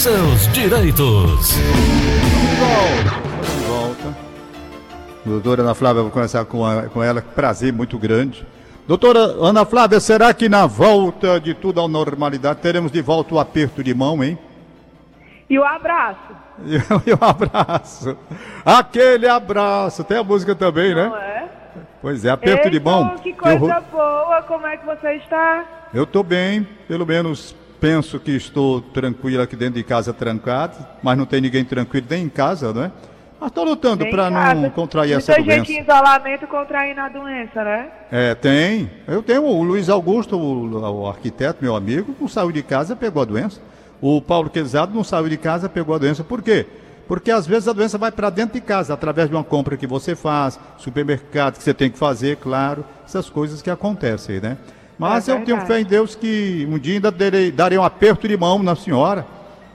seus 0.00 0.46
direitos. 0.52 1.50
De 1.56 2.60
volta. 3.68 4.16
Doutora 5.26 5.60
Ana 5.62 5.74
Flávia, 5.74 6.00
vou 6.02 6.10
começar 6.10 6.42
com, 6.46 6.64
a, 6.64 6.84
com 6.84 7.02
ela. 7.02 7.20
Prazer 7.20 7.70
muito 7.70 7.98
grande. 7.98 8.46
Doutora 8.88 9.18
Ana 9.18 9.66
Flávia, 9.66 10.00
será 10.00 10.32
que 10.32 10.48
na 10.48 10.66
volta 10.66 11.38
de 11.38 11.52
tudo 11.52 11.82
à 11.82 11.86
normalidade 11.86 12.60
teremos 12.60 12.90
de 12.90 13.02
volta 13.02 13.34
o 13.34 13.38
aperto 13.38 13.84
de 13.84 13.92
mão, 13.92 14.24
hein? 14.24 14.38
E 15.50 15.58
o 15.58 15.64
abraço. 15.64 16.18
E 17.06 17.12
o 17.12 17.18
abraço. 17.20 18.16
Aquele 18.64 19.28
abraço. 19.28 20.02
Tem 20.04 20.16
a 20.16 20.24
música 20.24 20.54
também, 20.54 20.94
né? 20.94 21.08
Não 21.08 21.16
é? 21.16 21.48
Pois 22.00 22.24
é, 22.24 22.30
aperto 22.30 22.68
Ei, 22.68 22.70
de 22.70 22.80
mão. 22.80 23.16
Que 23.18 23.30
Eu 23.30 23.36
coisa 23.36 23.74
ro- 23.74 23.82
boa, 23.92 24.42
como 24.48 24.66
é 24.66 24.78
que 24.78 24.86
você 24.86 25.12
está? 25.16 25.64
Eu 25.92 26.04
estou 26.04 26.22
bem, 26.22 26.66
pelo 26.88 27.04
menos 27.04 27.54
penso 27.80 28.20
que 28.20 28.32
estou 28.32 28.80
tranquilo 28.80 29.42
aqui 29.42 29.56
dentro 29.56 29.74
de 29.74 29.82
casa 29.82 30.12
trancado, 30.12 30.76
mas 31.02 31.16
não 31.16 31.24
tem 31.24 31.40
ninguém 31.40 31.64
tranquilo 31.64 32.06
nem 32.08 32.24
em 32.24 32.28
casa, 32.28 32.72
não 32.72 32.84
é? 32.84 32.90
Mas 33.40 33.48
estou 33.48 33.64
lutando 33.64 34.04
para 34.06 34.28
não 34.28 34.68
contrair 34.68 35.16
essa 35.16 35.32
doença. 35.32 35.50
gente 35.50 35.72
em 35.72 35.80
isolamento 35.80 36.46
contraindo 36.46 37.00
a 37.00 37.08
doença, 37.08 37.64
né? 37.64 37.88
É, 38.12 38.34
tem. 38.34 38.90
Eu 39.08 39.22
tenho 39.22 39.44
o 39.44 39.62
Luiz 39.62 39.88
Augusto, 39.88 40.36
o, 40.36 41.02
o 41.02 41.08
arquiteto, 41.08 41.64
meu 41.64 41.74
amigo, 41.74 42.14
não 42.20 42.28
saiu 42.28 42.52
de 42.52 42.62
casa, 42.62 42.94
pegou 42.94 43.22
a 43.22 43.24
doença. 43.24 43.58
O 43.98 44.20
Paulo 44.20 44.50
Quezado 44.50 44.94
não 44.94 45.02
saiu 45.02 45.28
de 45.28 45.38
casa, 45.38 45.70
pegou 45.70 45.94
a 45.94 45.98
doença. 45.98 46.22
Por 46.22 46.42
quê? 46.42 46.66
Porque 47.08 47.30
às 47.30 47.46
vezes 47.46 47.66
a 47.66 47.72
doença 47.72 47.96
vai 47.96 48.12
para 48.12 48.28
dentro 48.28 48.54
de 48.54 48.60
casa, 48.60 48.92
através 48.92 49.28
de 49.28 49.34
uma 49.34 49.42
compra 49.42 49.76
que 49.76 49.86
você 49.86 50.14
faz, 50.14 50.60
supermercado 50.76 51.56
que 51.56 51.62
você 51.62 51.74
tem 51.74 51.90
que 51.90 51.98
fazer, 51.98 52.36
claro, 52.36 52.84
essas 53.04 53.30
coisas 53.30 53.62
que 53.62 53.70
acontecem, 53.70 54.38
né? 54.38 54.58
Mas 55.00 55.28
É 55.28 55.32
eu 55.32 55.40
tenho 55.42 55.58
fé 55.62 55.80
em 55.80 55.84
Deus 55.84 56.14
que 56.14 56.68
um 56.70 56.78
dia 56.78 56.94
ainda 56.94 57.10
darei, 57.10 57.50
darei 57.50 57.78
um 57.78 57.82
aperto 57.82 58.28
de 58.28 58.36
mão 58.36 58.62
na 58.62 58.76
senhora, 58.76 59.26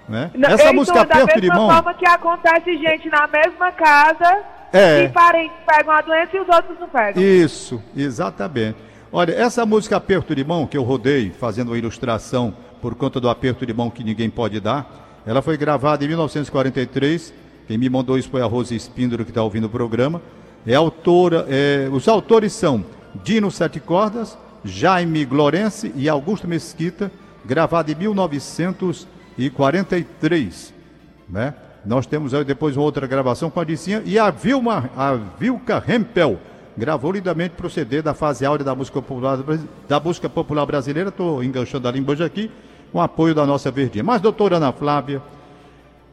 né? 0.07 0.29
Não, 0.35 0.47
Essa 0.49 0.71
música 0.71 1.03
da 1.03 1.15
aperto 1.15 1.41
de 1.41 1.47
mesma 1.47 1.55
mão, 1.65 1.71
forma 1.73 1.93
que 1.95 2.05
acontece 2.07 2.77
gente 2.77 3.09
na 3.09 3.25
mesma 3.27 3.71
casa 3.71 4.43
É. 4.71 5.05
e 5.05 5.09
parentes 5.09 5.57
pegam 5.65 5.91
a 5.95 6.01
doença 6.01 6.37
e 6.37 6.39
os 6.39 6.47
outros 6.47 6.79
não 6.79 6.87
pegam. 6.87 7.23
Isso, 7.23 7.81
exatamente. 7.97 8.77
Olha, 9.11 9.31
essa 9.33 9.65
música 9.65 9.97
Aperto 9.97 10.35
de 10.35 10.43
Mão, 10.43 10.67
que 10.67 10.77
eu 10.77 10.83
rodei 10.83 11.31
fazendo 11.31 11.69
uma 11.69 11.77
ilustração 11.77 12.53
por 12.81 12.93
conta 12.93 13.19
do 13.19 13.27
aperto 13.29 13.65
de 13.65 13.73
mão 13.73 13.89
que 13.89 14.03
ninguém 14.03 14.29
pode 14.29 14.59
dar, 14.59 15.21
ela 15.25 15.41
foi 15.41 15.57
gravada 15.57 16.03
em 16.05 16.07
1943. 16.09 17.33
Quem 17.67 17.77
me 17.79 17.89
mandou 17.89 18.15
isso 18.17 18.29
foi 18.29 18.41
a 18.41 18.45
Rose 18.45 18.75
Espíndolo, 18.75 19.23
que 19.25 19.31
está 19.31 19.41
ouvindo 19.41 19.65
o 19.65 19.69
programa. 19.69 20.21
É 20.67 20.75
autora, 20.75 21.45
é, 21.49 21.87
os 21.91 22.07
autores 22.07 22.53
são 22.53 22.85
Dino 23.23 23.49
Sete 23.49 23.79
Cordas, 23.79 24.37
Jaime 24.65 25.23
Glorense 25.23 25.93
e 25.95 26.09
Augusto 26.09 26.47
Mesquita, 26.47 27.11
gravada 27.45 27.91
em 27.91 27.95
1943 27.95 30.73
né? 31.27 31.53
Nós 31.85 32.05
temos 32.05 32.33
aí 32.33 32.43
depois 32.43 32.75
uma 32.75 32.83
outra 32.83 33.05
gravação 33.05 33.49
com 33.49 33.59
a 33.59 33.63
Dicinha 33.63 34.01
e 34.05 34.17
a 34.17 34.31
Vilma, 34.31 34.89
a 34.95 35.13
Vilca 35.13 35.83
Hempel 35.87 36.39
gravou 36.77 37.11
lindamente 37.11 37.55
proceder 37.55 38.03
da 38.03 38.13
fase 38.13 38.45
áurea 38.45 38.65
da 38.65 38.75
música 38.75 39.01
popular 39.01 39.39
da 39.87 39.99
música 39.99 40.27
popular 40.27 40.65
brasileira. 40.65 41.09
Estou 41.09 41.43
enganchando 41.43 41.87
a 41.87 41.91
língua 41.91 42.15
aqui 42.25 42.51
com 42.91 43.01
apoio 43.01 43.35
da 43.35 43.45
nossa 43.45 43.71
verdinha. 43.71 44.03
Mas 44.03 44.21
doutora 44.21 44.57
Ana 44.57 44.71
Flávia, 44.71 45.21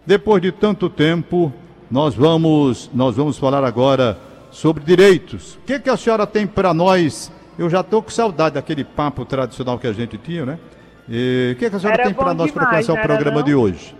depois 0.06 0.42
de 0.42 0.52
tanto 0.52 0.88
tempo, 0.88 1.52
nós 1.90 2.14
vamos 2.14 2.90
nós 2.92 3.16
vamos 3.16 3.38
falar 3.38 3.64
agora 3.64 4.18
sobre 4.50 4.84
direitos. 4.84 5.54
O 5.54 5.66
que, 5.66 5.80
que 5.80 5.90
a 5.90 5.96
senhora 5.96 6.26
tem 6.26 6.46
para 6.46 6.74
nós? 6.74 7.32
Eu 7.58 7.68
já 7.68 7.80
estou 7.80 8.02
com 8.02 8.10
saudade 8.10 8.54
daquele 8.54 8.84
papo 8.84 9.24
tradicional 9.24 9.78
que 9.78 9.86
a 9.86 9.92
gente 9.92 10.16
tinha, 10.18 10.44
né? 10.46 10.58
E 11.08 11.52
o 11.54 11.58
que, 11.58 11.68
que 11.68 11.76
a 11.76 11.78
senhora 11.78 11.96
Era 12.00 12.04
tem 12.06 12.14
para 12.14 12.32
nós 12.34 12.50
para 12.50 12.66
começar 12.66 12.92
o 12.94 12.98
programa 13.02 13.36
não? 13.38 13.42
de 13.42 13.54
hoje? 13.54 13.94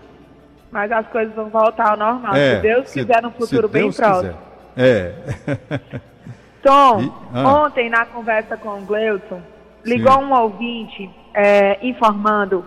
Mas 0.71 0.91
as 0.91 1.05
coisas 1.07 1.33
vão 1.35 1.49
voltar 1.49 1.91
ao 1.91 1.97
normal, 1.97 2.33
É, 2.35 2.55
se 2.55 2.61
Deus 2.61 2.89
se- 2.89 2.99
quiser, 3.01 3.21
num 3.21 3.31
futuro 3.31 3.67
bem 3.67 3.83
Deus 3.83 3.97
próximo. 3.97 4.33
quiser. 4.75 5.15
É. 5.45 5.89
Tom, 6.63 7.01
E- 7.01 7.11
ah. 7.33 7.63
ontem 7.65 7.89
na 7.89 8.05
conversa 8.05 8.57
com 8.57 8.69
o 8.79 8.81
Gleuton, 8.85 9.41
ligou 9.85 10.13
Sim. 10.13 10.23
um 10.23 10.33
ouvinte 10.33 11.09
é, 11.33 11.77
informando 11.85 12.65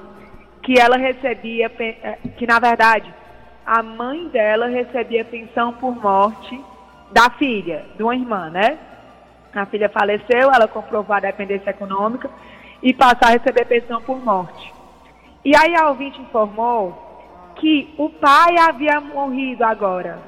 que 0.63 0.79
ela 0.79 0.97
recebia, 0.97 1.71
é, 1.81 2.19
que 2.37 2.47
na 2.47 2.59
verdade 2.61 3.13
a 3.65 3.83
mãe 3.83 4.29
dela 4.29 4.67
recebia 4.69 5.25
pensão 5.25 5.73
por 5.73 5.95
morte 6.01 6.61
da 7.13 7.31
filha, 7.31 7.85
de 7.97 8.03
uma 8.03 8.15
irmã, 8.15 8.51
né? 8.51 8.79
A 9.57 9.67
filha 9.67 9.89
faleceu, 9.89 10.53
ela 10.53 10.69
comprovou 10.69 11.17
a 11.17 11.21
dependência 11.21 11.71
econômica 11.71 12.31
e 12.83 12.93
passou 12.93 13.29
a 13.29 13.31
receber 13.31 13.65
pensão 13.65 14.03
por 14.03 14.23
morte. 14.23 14.73
E 15.45 15.57
aí 15.57 15.75
a 15.75 15.89
ouvinte 15.89 16.21
informou 16.21 17.07
que 17.57 17.95
o 17.97 18.11
pai 18.11 18.59
havia 18.59 19.01
morrido 19.01 19.65
agora. 19.65 20.19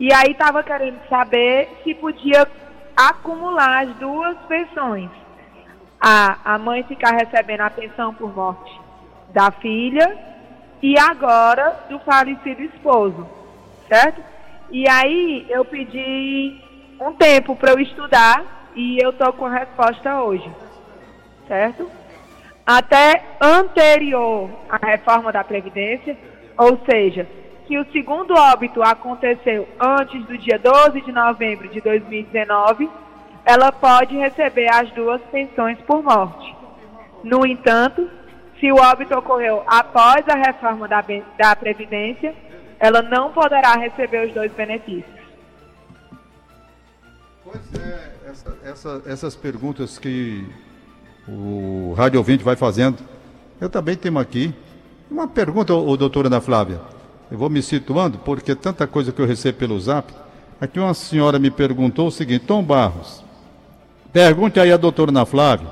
E 0.00 0.12
aí 0.12 0.32
estava 0.32 0.62
querendo 0.62 0.98
saber 1.08 1.68
se 1.84 1.94
podia 1.94 2.48
acumular 2.96 3.82
as 3.82 3.96
duas 3.96 4.36
pensões. 4.48 5.10
A, 6.00 6.54
a 6.54 6.58
mãe 6.58 6.82
ficar 6.84 7.12
recebendo 7.12 7.60
a 7.60 7.70
pensão 7.70 8.14
por 8.14 8.34
morte 8.34 8.80
da 9.32 9.50
filha 9.50 10.18
e 10.82 10.98
agora 10.98 11.84
do 11.88 11.98
falecido 12.00 12.62
esposo, 12.62 13.28
certo? 13.88 14.22
E 14.70 14.88
aí 14.88 15.46
eu 15.48 15.64
pedi 15.64 16.60
um 17.02 17.12
tempo 17.14 17.56
para 17.56 17.72
eu 17.72 17.80
estudar 17.80 18.70
e 18.74 18.98
eu 19.02 19.12
tô 19.12 19.32
com 19.32 19.46
a 19.46 19.58
resposta 19.58 20.22
hoje, 20.22 20.48
certo? 21.48 21.90
Até 22.64 23.22
anterior 23.40 24.48
à 24.70 24.86
reforma 24.86 25.32
da 25.32 25.42
Previdência, 25.42 26.16
ou 26.56 26.78
seja, 26.88 27.26
que 27.66 27.76
o 27.76 27.90
segundo 27.90 28.34
óbito 28.34 28.82
aconteceu 28.82 29.68
antes 29.80 30.24
do 30.26 30.38
dia 30.38 30.58
12 30.58 31.00
de 31.00 31.10
novembro 31.10 31.68
de 31.68 31.80
2019, 31.80 32.88
ela 33.44 33.72
pode 33.72 34.16
receber 34.16 34.68
as 34.68 34.88
duas 34.92 35.20
pensões 35.22 35.78
por 35.80 36.02
morte. 36.02 36.54
No 37.24 37.44
entanto, 37.44 38.08
se 38.60 38.70
o 38.70 38.76
óbito 38.76 39.18
ocorreu 39.18 39.64
após 39.66 40.28
a 40.28 40.36
reforma 40.36 40.86
da, 40.86 41.04
da 41.36 41.56
Previdência, 41.56 42.32
ela 42.78 43.02
não 43.02 43.32
poderá 43.32 43.72
receber 43.72 44.28
os 44.28 44.32
dois 44.32 44.52
benefícios. 44.52 45.11
Pois 47.52 47.82
é, 47.82 48.12
essa- 48.30 48.56
essa- 48.64 49.02
essas 49.06 49.36
perguntas 49.36 49.98
que 49.98 50.46
o 51.28 51.92
Rádio 51.96 52.18
Ouvinte 52.18 52.42
vai 52.42 52.56
fazendo, 52.56 52.98
eu 53.60 53.68
também 53.68 53.94
tenho 53.96 54.18
aqui. 54.18 54.54
Uma 55.10 55.28
pergunta, 55.28 55.74
ô, 55.74 55.96
doutora 55.96 56.28
Ana 56.28 56.40
Flávia. 56.40 56.80
Eu 57.30 57.36
vou 57.38 57.50
me 57.50 57.62
situando, 57.62 58.18
porque 58.18 58.54
tanta 58.54 58.86
coisa 58.86 59.12
que 59.12 59.20
eu 59.20 59.26
recebo 59.26 59.58
pelo 59.58 59.78
zap. 59.80 60.12
Aqui 60.60 60.78
uma 60.80 60.94
senhora 60.94 61.38
me 61.38 61.50
perguntou 61.50 62.08
o 62.08 62.10
seguinte, 62.10 62.44
Tom 62.46 62.62
Barros, 62.62 63.22
pergunte 64.12 64.58
aí 64.58 64.72
à 64.72 64.76
doutora 64.76 65.10
Ana 65.10 65.26
Flávia, 65.26 65.68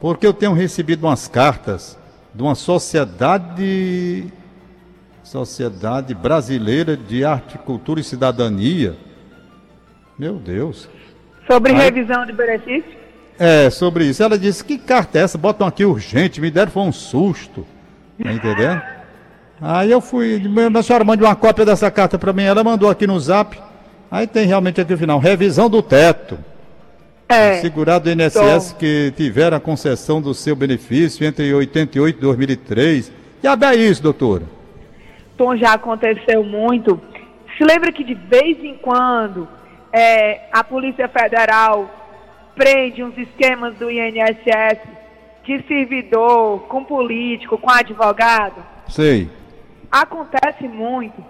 porque 0.00 0.26
eu 0.26 0.32
tenho 0.32 0.52
recebido 0.52 1.04
umas 1.04 1.26
cartas 1.26 1.98
de 2.34 2.42
uma 2.42 2.54
sociedade, 2.54 4.32
sociedade 5.24 6.14
brasileira 6.14 6.96
de 6.96 7.24
arte, 7.24 7.58
cultura 7.58 8.00
e 8.00 8.04
cidadania. 8.04 8.96
Meu 10.18 10.34
Deus. 10.34 10.88
Sobre 11.50 11.72
Aí- 11.72 11.78
revisão 11.78 12.26
de 12.26 12.32
benefício? 12.32 12.98
É, 13.38 13.70
sobre 13.70 14.04
isso. 14.04 14.22
Ela 14.22 14.38
disse, 14.38 14.64
que 14.64 14.76
carta 14.76 15.18
é 15.18 15.22
essa? 15.22 15.38
Botam 15.38 15.66
aqui 15.66 15.84
urgente, 15.84 16.40
me 16.40 16.50
deram 16.50 16.70
foi 16.70 16.82
um 16.82 16.92
susto. 16.92 17.66
Tá 18.22 18.32
entendendo? 18.32 18.82
Aí 19.60 19.90
eu 19.90 20.00
fui, 20.00 20.42
a 20.76 20.82
senhora 20.82 21.04
mande 21.04 21.22
uma 21.22 21.34
cópia 21.36 21.64
dessa 21.64 21.90
carta 21.90 22.18
para 22.18 22.32
mim. 22.32 22.42
Ela 22.42 22.62
mandou 22.62 22.90
aqui 22.90 23.06
no 23.06 23.18
zap. 23.18 23.58
Aí 24.10 24.26
tem 24.26 24.46
realmente 24.46 24.80
aqui 24.80 24.92
o 24.92 24.98
final, 24.98 25.18
revisão 25.18 25.70
do 25.70 25.82
teto. 25.82 26.38
É. 27.28 27.56
Segurado 27.60 28.04
do 28.04 28.10
INSS 28.10 28.72
que 28.78 29.12
tiveram 29.16 29.56
a 29.56 29.60
concessão 29.60 30.20
do 30.20 30.32
seu 30.32 30.56
benefício 30.56 31.26
entre 31.26 31.52
88 31.52 32.16
e 32.16 32.20
2003. 32.20 33.12
Já 33.42 33.56
é 33.70 33.76
isso, 33.76 34.02
doutora? 34.02 34.44
Tom, 35.36 35.56
já 35.56 35.74
aconteceu 35.74 36.42
muito. 36.42 37.00
Se 37.56 37.64
lembra 37.64 37.92
que 37.92 38.02
de 38.02 38.14
vez 38.14 38.58
em 38.64 38.76
quando 38.76 39.46
é, 39.92 40.48
a 40.52 40.62
Polícia 40.64 41.08
Federal 41.08 41.90
prende 42.54 43.02
uns 43.02 43.16
esquemas 43.16 43.74
do 43.76 43.90
INSS 43.90 44.78
de 45.44 45.62
servidor 45.66 46.60
com 46.68 46.84
político, 46.84 47.56
com 47.56 47.70
advogado? 47.70 48.62
Sei. 48.88 49.30
Acontece 49.90 50.68
muito. 50.68 51.24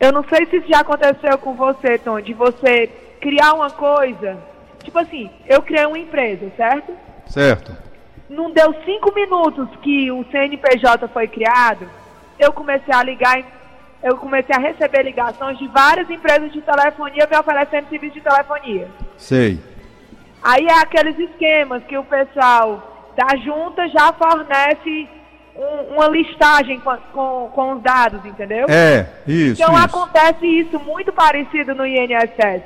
Eu 0.00 0.12
não 0.12 0.24
sei 0.24 0.46
se 0.46 0.56
isso 0.56 0.68
já 0.68 0.80
aconteceu 0.80 1.36
com 1.38 1.54
você, 1.54 1.98
Tom, 1.98 2.20
de 2.20 2.32
você 2.32 2.86
criar 3.20 3.52
uma 3.54 3.70
coisa. 3.70 4.38
Tipo 4.82 4.98
assim, 5.00 5.28
eu 5.46 5.60
criei 5.60 5.84
uma 5.84 5.98
empresa, 5.98 6.50
certo? 6.56 6.92
Certo. 7.26 7.76
não 8.30 8.50
deu 8.50 8.74
cinco 8.84 9.12
minutos 9.14 9.68
que 9.82 10.10
o 10.10 10.24
CNPJ 10.30 11.08
foi 11.08 11.28
criado, 11.28 11.88
eu 12.38 12.52
comecei 12.52 12.94
a 12.94 13.02
ligar, 13.02 13.42
eu 14.02 14.16
comecei 14.16 14.54
a 14.54 14.60
receber 14.60 15.02
ligações 15.02 15.58
de 15.58 15.66
várias 15.68 16.08
empresas 16.10 16.52
de 16.52 16.60
telefonia 16.62 17.26
me 17.30 17.36
oferecendo 17.36 17.88
serviço 17.88 18.14
de 18.14 18.20
telefonia. 18.20 18.88
Sei. 19.16 19.58
Aí 20.42 20.66
é 20.66 20.74
aqueles 20.80 21.18
esquemas 21.18 21.82
que 21.84 21.96
o 21.98 22.04
pessoal 22.04 23.10
da 23.16 23.36
junta 23.38 23.88
já 23.88 24.12
fornece 24.12 25.08
um- 25.56 25.94
uma 25.96 26.06
listagem 26.06 26.78
com, 26.78 26.96
com, 27.12 27.50
com 27.52 27.72
os 27.72 27.82
dados, 27.82 28.24
entendeu? 28.24 28.66
É, 28.68 29.08
isso, 29.26 29.60
Então 29.60 29.74
isso. 29.74 29.84
acontece 29.84 30.46
isso 30.46 30.78
muito 30.78 31.12
parecido 31.12 31.74
no 31.74 31.84
INSS. 31.84 32.62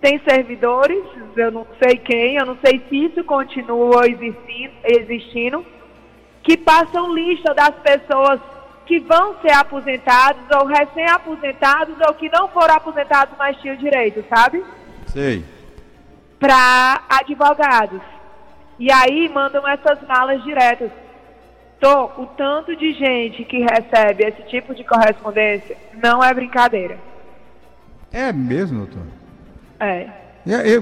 Tem 0.00 0.18
servidores, 0.26 1.04
eu 1.36 1.50
não 1.50 1.66
sei 1.82 1.98
quem, 1.98 2.36
eu 2.36 2.46
não 2.46 2.56
sei 2.64 2.80
se 2.88 3.04
isso 3.06 3.22
continua 3.24 4.08
existindo, 4.08 4.72
existindo 4.84 5.66
que 6.42 6.56
passam 6.56 7.12
lista 7.12 7.52
das 7.52 7.74
pessoas 7.82 8.40
que 8.88 8.98
vão 9.00 9.36
ser 9.42 9.52
aposentados 9.52 10.42
ou 10.50 10.66
recém-aposentados 10.66 11.94
ou 12.08 12.14
que 12.14 12.30
não 12.30 12.48
foram 12.48 12.74
aposentados, 12.74 13.34
mas 13.38 13.58
tinham 13.58 13.76
direito, 13.76 14.24
sabe? 14.34 14.64
Sei. 15.08 15.44
Para 16.40 17.02
advogados. 17.06 18.00
E 18.78 18.90
aí 18.90 19.28
mandam 19.28 19.68
essas 19.68 19.98
malas 20.08 20.42
diretas. 20.42 20.90
Tô, 21.78 22.06
o 22.16 22.26
tanto 22.34 22.74
de 22.74 22.94
gente 22.94 23.44
que 23.44 23.58
recebe 23.58 24.24
esse 24.24 24.42
tipo 24.44 24.74
de 24.74 24.82
correspondência 24.84 25.76
não 26.02 26.24
é 26.24 26.32
brincadeira. 26.32 26.98
É 28.10 28.32
mesmo, 28.32 28.86
doutor? 28.86 29.02
É. 29.78 30.08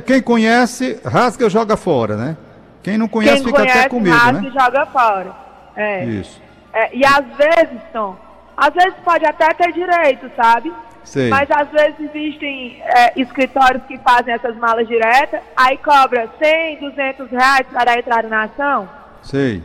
Quem 0.06 0.23
conhece, 0.23 1.00
rasga 1.05 1.47
e 1.47 1.50
joga 1.50 1.76
fora, 1.76 2.17
né? 2.17 2.37
Quem 2.85 2.97
não 2.97 3.09
conhece 3.09 3.38
Quem 3.38 3.47
fica 3.47 3.59
conhece, 3.59 3.79
até 3.79 3.88
com 3.88 3.99
medo, 3.99 4.17
rasga 4.17 4.41
né? 4.43 4.49
e 4.49 4.52
joga 4.52 4.87
fora. 4.87 5.37
É. 5.75 6.05
Isso. 6.05 6.46
É, 6.76 6.94
e 6.94 7.06
às 7.06 7.25
vezes, 7.38 7.81
Tom, 7.90 8.14
às 8.55 8.75
vezes 8.75 8.93
pode 9.02 9.25
até 9.25 9.49
ter 9.55 9.73
direito, 9.73 10.31
sabe? 10.37 10.70
Sei. 11.02 11.31
Mas 11.31 11.50
às 11.50 11.70
vezes 11.70 11.94
existem 12.00 12.82
é, 12.82 13.19
escritórios 13.19 13.82
que 13.84 13.96
fazem 13.99 14.34
essas 14.34 14.55
malas 14.56 14.87
diretas, 14.87 15.40
aí 15.56 15.78
cobra 15.78 16.28
100, 16.38 16.81
200 16.81 17.31
reais 17.31 17.67
para 17.73 17.84
dar 17.84 17.99
entrada 17.99 18.28
na 18.28 18.43
ação. 18.43 18.87
Sei. 19.23 19.62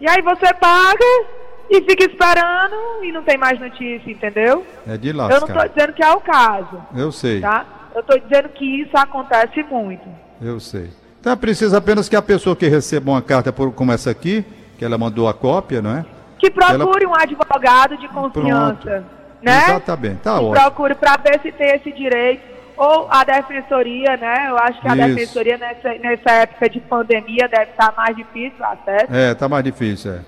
E 0.00 0.08
aí 0.08 0.22
você 0.22 0.54
paga 0.54 1.04
e 1.68 1.82
fica 1.82 2.04
esperando 2.04 3.02
e 3.02 3.10
não 3.10 3.24
tem 3.24 3.36
mais 3.36 3.58
notícia, 3.58 4.08
entendeu? 4.08 4.64
É 4.86 4.96
de 4.96 5.08
Eu 5.08 5.14
não 5.14 5.38
estou 5.38 5.68
dizendo 5.68 5.92
que 5.92 6.04
é 6.04 6.12
o 6.12 6.20
caso, 6.20 6.80
Eu 6.94 7.10
sei. 7.10 7.40
tá? 7.40 7.66
Eu 7.92 8.00
estou 8.02 8.20
dizendo 8.20 8.50
que 8.50 8.82
isso 8.82 8.96
acontece 8.96 9.60
muito. 9.64 10.06
Eu 10.40 10.60
sei. 10.60 10.90
Então 11.18 11.32
é 11.32 11.36
preciso 11.36 11.76
apenas 11.76 12.08
que 12.08 12.14
a 12.14 12.22
pessoa 12.22 12.54
que 12.54 12.68
receba 12.68 13.10
uma 13.10 13.22
carta 13.22 13.52
por, 13.52 13.72
como 13.72 13.90
essa 13.90 14.10
aqui, 14.10 14.44
que 14.78 14.84
ela 14.84 14.98
mandou 14.98 15.28
a 15.28 15.34
cópia, 15.34 15.80
não 15.82 15.96
é? 15.96 16.04
Que 16.38 16.50
procure 16.50 17.06
um 17.06 17.14
advogado 17.14 17.96
de 17.96 18.08
confiança, 18.08 18.76
Pronto. 18.82 19.04
né? 19.42 19.64
Exatamente, 19.64 20.16
tá 20.20 20.32
Que 20.38 20.44
ótimo. 20.44 20.52
procure 20.52 20.94
para 20.94 21.16
ver 21.16 21.40
se 21.40 21.50
tem 21.52 21.74
esse 21.76 21.92
direito. 21.92 22.56
Ou 22.76 23.08
a 23.10 23.24
defensoria, 23.24 24.18
né? 24.18 24.50
Eu 24.50 24.58
acho 24.58 24.78
que 24.82 24.86
a 24.86 24.94
Isso. 24.94 25.06
defensoria 25.06 25.56
nessa, 25.56 25.94
nessa 25.94 26.30
época 26.30 26.68
de 26.68 26.78
pandemia 26.80 27.48
deve 27.48 27.70
estar 27.70 27.94
mais 27.96 28.14
difícil 28.14 28.58
o 28.60 28.64
acesso. 28.64 29.06
É, 29.14 29.34
tá 29.34 29.48
mais 29.48 29.64
difícil, 29.64 30.12
é. 30.12 30.20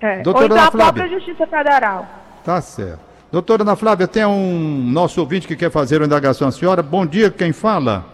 É. 0.00 0.22
Doutora 0.22 0.44
Ou 0.46 0.52
então 0.52 0.64
a 0.64 0.70
própria 0.70 1.02
Flávia. 1.02 1.18
Justiça 1.18 1.46
Federal. 1.48 2.06
Tá 2.44 2.60
certo. 2.60 3.00
Doutora 3.32 3.62
Ana 3.62 3.74
Flávia, 3.74 4.06
tem 4.06 4.24
um 4.24 4.84
nosso 4.84 5.20
ouvinte 5.20 5.48
que 5.48 5.56
quer 5.56 5.70
fazer 5.70 5.96
uma 5.96 6.06
indagação 6.06 6.46
à 6.46 6.52
senhora. 6.52 6.80
Bom 6.80 7.04
dia, 7.04 7.28
quem 7.28 7.52
fala? 7.52 8.04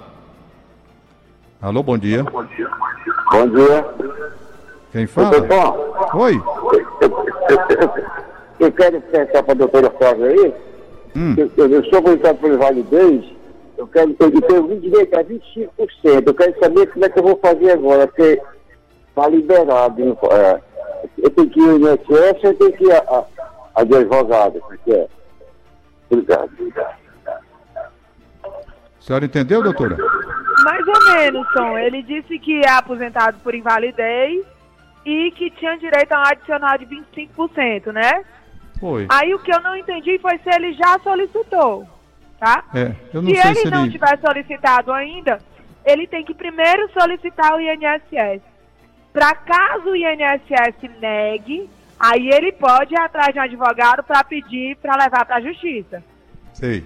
Alô, 1.61 1.83
bom 1.83 1.99
dia. 1.99 2.23
Bom 2.25 2.45
dia. 2.45 2.71
Quem 4.97 5.07
fala? 5.07 5.41
Doutor, 5.43 6.17
Oi. 6.17 6.43
eu 8.59 8.73
quero 8.73 8.99
perguntar 9.03 9.43
para 9.43 9.53
a 9.53 9.55
doutora 9.55 9.91
Flávia 9.91 10.27
aí, 10.29 10.55
Hum. 11.15 11.35
eu, 11.37 11.51
eu, 11.59 11.71
eu 11.71 11.85
sou 11.85 11.99
aposentado 11.99 12.39
por 12.39 12.51
invalidez, 12.51 13.25
eu 13.77 13.87
quero, 13.89 14.17
eu 14.19 14.41
tenho 14.41 14.67
20 14.69 14.81
direito 14.81 15.15
a 15.19 15.23
25%, 15.23 16.27
eu 16.27 16.35
quero 16.35 16.59
saber 16.59 16.87
como 16.87 17.05
é 17.05 17.09
que 17.11 17.19
eu 17.19 17.23
vou 17.25 17.39
fazer 17.43 17.73
agora, 17.73 18.07
porque 18.07 18.41
está 19.09 19.29
liberado, 19.29 20.01
hein, 20.03 20.17
é, 20.31 20.61
eu 21.19 21.29
tenho 21.29 21.51
que 21.51 21.61
ir 21.61 21.69
ao 21.69 21.77
INSS, 21.77 22.45
eu 22.45 22.55
tenho 22.55 22.73
que 22.73 22.85
ir 22.85 22.93
a, 22.93 22.99
a, 22.99 23.25
a 23.75 23.85
de 23.85 23.97
advogado, 23.97 24.63
porque 24.67 24.93
é. 24.93 25.07
Obrigado, 26.09 26.51
obrigado. 26.59 26.97
A 27.67 29.01
senhora 29.01 29.27
entendeu, 29.27 29.63
doutora? 29.63 29.99
Mais 30.65 30.87
ou 30.89 31.15
menos, 31.15 31.47
Tom. 31.53 31.79
Ele 31.79 32.03
disse 32.03 32.39
que 32.39 32.63
é 32.65 32.71
aposentado 32.71 33.39
por 33.45 33.55
invalidez 33.55 34.56
e 35.07 35.31
que 35.31 35.49
tinha 35.53 35.79
direito 35.79 36.11
a 36.13 36.19
um 36.19 36.25
adicional 36.27 36.77
de 36.77 36.85
25%, 36.85 37.93
né? 37.93 38.25
Foi. 38.81 39.07
Aí 39.09 39.33
o 39.33 39.39
que 39.39 39.55
eu 39.55 39.61
não 39.61 39.77
entendi 39.77 40.19
foi 40.19 40.37
se 40.39 40.51
ele 40.53 40.73
já 40.73 40.99
solicitou, 40.99 41.87
tá? 42.41 42.65
É, 42.75 42.93
eu 43.15 43.23
não 43.23 43.31
se 43.31 43.41
sei 43.41 43.51
ele 43.53 43.61
se 43.61 43.71
não 43.71 43.83
ele. 43.85 43.93
tiver 43.93 44.19
solicitado 44.19 44.93
ainda, 44.93 45.39
ele 45.85 46.09
tem 46.09 46.25
que 46.25 46.35
primeiro 46.35 46.91
solicitar 46.93 47.55
o 47.55 47.61
INSS. 47.61 48.43
Para 49.13 49.33
caso 49.37 49.91
o 49.91 49.97
INSS 49.97 50.91
negue, 51.01 51.71
aí 52.01 52.29
ele 52.29 52.51
pode 52.51 52.93
ir 52.93 52.99
atrás 52.99 53.33
de 53.33 53.39
um 53.39 53.43
advogado 53.43 54.03
para 54.03 54.25
pedir 54.25 54.77
para 54.79 55.05
levar 55.05 55.25
para 55.25 55.37
a 55.37 55.41
justiça. 55.41 56.03
Sei. 56.53 56.85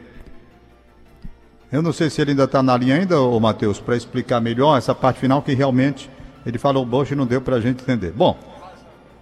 Eu 1.73 1.81
não 1.81 1.93
sei 1.93 2.11
se 2.11 2.21
ele 2.21 2.33
ainda 2.33 2.45
está 2.45 2.63
na 2.63 2.77
linha 2.77 2.97
ainda, 2.97 3.19
ô 3.19 3.41
Matheus, 3.41 3.81
para 3.81 3.97
explicar 3.97 4.41
melhor 4.41 4.77
essa 4.77 4.95
parte 4.95 5.21
final 5.21 5.41
que 5.41 5.55
realmente 5.55 6.11
ele 6.45 6.59
falou 6.59 6.85
bocha 6.85 7.15
e 7.15 7.17
não 7.17 7.27
deu 7.27 7.41
para 7.41 7.57
a 7.57 7.61
gente 7.61 7.83
entender. 7.83 8.13
Bom, 8.13 8.37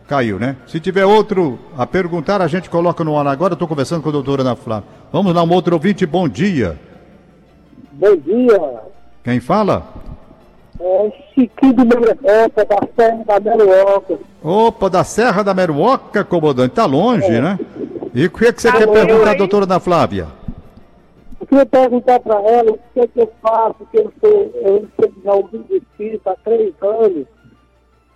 caiu, 0.06 0.38
né? 0.38 0.56
Se 0.66 0.80
tiver 0.80 1.04
outro 1.04 1.58
a 1.76 1.86
perguntar, 1.86 2.40
a 2.40 2.46
gente 2.46 2.70
coloca 2.70 3.02
no 3.04 3.18
ar 3.18 3.26
agora. 3.26 3.52
Estou 3.54 3.68
conversando 3.68 4.02
com 4.02 4.08
a 4.08 4.12
doutora 4.12 4.42
Ana 4.42 4.56
Flávia. 4.56 4.88
Vamos 5.12 5.34
lá, 5.34 5.42
um 5.42 5.52
outro 5.52 5.74
ouvinte, 5.74 6.06
bom 6.06 6.28
dia. 6.28 6.78
Bom 7.92 8.14
dia, 8.16 8.80
Quem 9.24 9.40
fala? 9.40 9.86
é 10.80 11.12
Chiquinho 11.34 11.72
do 11.74 11.84
Merecopa, 11.86 12.64
da 12.64 12.78
Serra 12.96 13.24
da 13.40 13.40
Meruoca. 13.56 14.18
Opa, 14.42 14.88
da 14.88 15.02
Serra 15.02 15.42
da 15.42 15.52
Meruoca, 15.52 16.22
comandante. 16.24 16.72
Tá 16.74 16.86
longe, 16.86 17.28
né? 17.28 17.58
E 18.14 18.26
o 18.26 18.30
que, 18.30 18.46
é 18.46 18.52
que 18.52 18.62
você 18.62 18.70
Tá 18.70 18.78
quer 18.78 18.86
longe, 18.86 19.04
perguntar, 19.06 19.32
hein? 19.32 19.38
doutora 19.38 19.64
Ana 19.64 19.80
Flávia? 19.80 20.28
Eu 21.50 21.64
queria 21.64 21.66
perguntar 21.66 22.20
para 22.20 22.42
ela 22.42 22.72
o 22.72 22.78
que 22.92 23.00
é 23.00 23.06
que 23.06 23.20
eu 23.20 23.32
faço, 23.40 23.74
porque 23.74 23.98
eu 23.98 24.12
sou, 24.20 24.52
eu 24.54 24.88
recebo 24.98 25.22
já 25.24 25.34
um 25.34 25.48
benefício 25.48 26.20
há 26.26 26.34
três 26.44 26.74
anos 26.82 27.26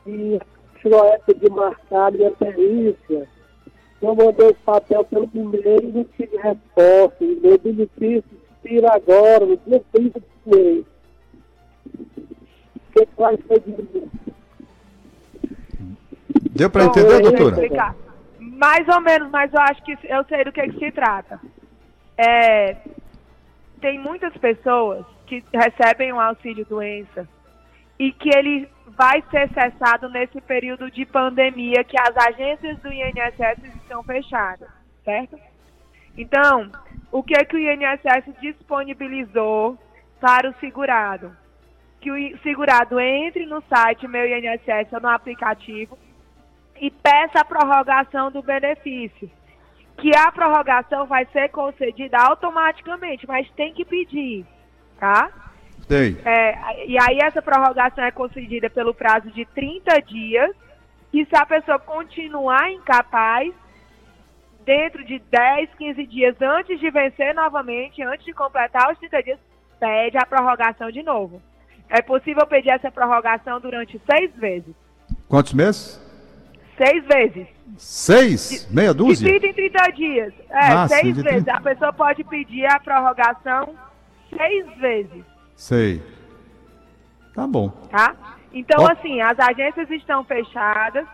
e 0.07 0.39
chegou 0.83 1.03
a 1.03 1.07
época 1.15 1.35
de 1.35 1.51
marcar 1.51 2.13
minha 2.13 2.31
perícia. 2.33 3.29
Eu 4.03 4.15
mandei 4.15 4.49
o 4.49 4.55
papel 4.55 5.05
pelo 5.05 5.31
e-mail 5.33 5.83
e 5.83 5.93
não 5.93 6.05
tive 6.05 6.37
resposta. 6.37 7.25
E 7.25 7.41
meu 7.41 7.59
benefício 7.59 8.25
expira 8.51 8.93
agora, 8.95 9.47
no 9.47 9.57
dia 9.57 9.83
30 9.93 10.21
de 10.21 10.27
mês. 10.45 10.85
O 11.87 12.93
que, 12.93 13.07
que 13.07 13.17
vai 13.17 13.39
ser 13.49 13.61
de 13.61 13.71
mim? 13.71 14.11
Deu 16.51 16.69
para 16.69 16.85
Bom, 16.85 16.91
entender, 16.91 17.15
ia 17.15 17.23
doutora? 17.23 17.55
explicar. 17.55 17.97
Mais 18.39 18.87
ou 18.89 19.01
menos, 19.01 19.31
mas 19.31 19.51
eu 19.55 19.61
acho 19.61 19.83
que 19.85 19.93
eu 19.93 20.25
sei 20.25 20.45
do 20.45 20.53
que, 20.53 20.69
que 20.69 20.79
se 20.79 20.93
trata. 20.93 21.41
É, 22.19 22.77
tem 23.83 23.99
muitas 23.99 24.35
pessoas 24.39 25.05
que 25.27 25.45
recebem 25.53 26.13
o 26.13 26.21
auxílio 26.21 26.65
doença 26.65 27.29
e 27.99 28.13
que 28.13 28.31
ele 28.35 28.69
vai 28.87 29.23
ser 29.31 29.53
cessado 29.53 30.09
nesse 30.09 30.41
período 30.41 30.91
de 30.91 31.05
pandemia 31.05 31.85
que 31.85 32.01
as 32.01 32.17
agências 32.17 32.79
do 32.79 32.93
INSS 32.93 33.65
estão 33.77 34.03
fechadas, 34.05 34.69
certo? 35.05 35.39
Então, 36.17 36.71
o 37.11 37.23
que 37.23 37.35
é 37.35 37.45
que 37.45 37.57
o 37.57 37.59
INSS 37.59 38.41
disponibilizou 38.41 39.77
para 40.21 40.49
o 40.49 40.55
segurado? 40.61 41.37
Que 42.01 42.11
o 42.11 42.39
segurado 42.39 43.01
entre 43.01 43.47
no 43.47 43.63
site 43.63 44.07
Meu 44.07 44.27
INSS 44.27 44.93
ou 44.93 45.01
no 45.01 45.09
aplicativo 45.09 45.99
e 46.81 46.91
peça 46.91 47.41
a 47.41 47.45
prorrogação 47.45 48.31
do 48.31 48.43
benefício. 48.43 49.31
Que 49.97 50.17
a 50.17 50.33
prorrogação 50.33 51.07
vai 51.07 51.27
ser 51.27 51.49
concedida 51.51 52.19
automaticamente, 52.19 53.27
mas 53.27 53.49
tem 53.53 53.73
que 53.73 53.85
pedir, 53.85 54.45
tá? 54.99 55.31
Sei. 55.87 56.17
É, 56.25 56.87
e 56.87 56.97
aí 56.99 57.19
essa 57.23 57.43
prorrogação 57.43 58.05
é 58.05 58.11
concedida 58.11 58.71
pelo 58.71 58.95
prazo 58.95 59.31
de 59.31 59.45
30 59.47 60.01
dias 60.03 60.51
e 61.13 61.25
se 61.27 61.37
a 61.37 61.45
pessoa 61.45 61.79
continuar 61.79 62.73
incapaz, 62.73 63.53
dentro 64.65 65.05
de 65.05 65.19
10, 65.31 65.71
15 65.77 66.07
dias 66.07 66.37
antes 66.41 66.81
de 66.81 66.91
vencer 66.91 67.35
novamente, 67.35 68.03
antes 68.03 68.25
de 68.25 68.33
completar 68.33 68.91
os 68.91 68.99
30 68.99 69.23
dias, 69.23 69.39
pede 69.79 70.17
a 70.17 70.27
prorrogação 70.27 70.91
de 70.91 71.03
novo. 71.03 71.43
É 71.89 72.01
possível 72.01 72.47
pedir 72.47 72.71
essa 72.71 72.91
prorrogação 72.91 73.61
durante 73.61 74.01
seis 74.11 74.35
vezes. 74.37 74.75
Quantos 75.29 75.53
meses? 75.53 76.01
Seis 76.77 77.05
vezes. 77.07 77.47
Seis? 77.77 78.69
Meia 78.71 78.93
De 78.93 78.99
dúzia? 78.99 79.29
30 79.29 79.47
em 79.47 79.53
30 79.71 79.91
dias. 79.93 80.33
É, 80.51 80.59
Ah, 80.73 80.89
sim, 80.89 80.95
seis 80.97 81.17
de 81.17 81.23
vezes. 81.23 81.45
30. 81.45 81.53
A 81.53 81.61
pessoa 81.61 81.93
pode 81.93 82.25
pedir 82.25 82.67
a 82.67 82.79
prorrogação 82.81 83.75
seis 84.37 84.67
vezes, 84.79 85.25
Sei. 85.57 86.03
Tá 87.35 87.47
bom. 87.47 87.69
tá? 87.91 88.15
Então, 88.53 88.85
Ó. 88.85 88.91
assim, 88.93 89.21
as 89.21 89.39
agências 89.39 89.91
estão 89.91 90.23
fechadas 90.25 91.07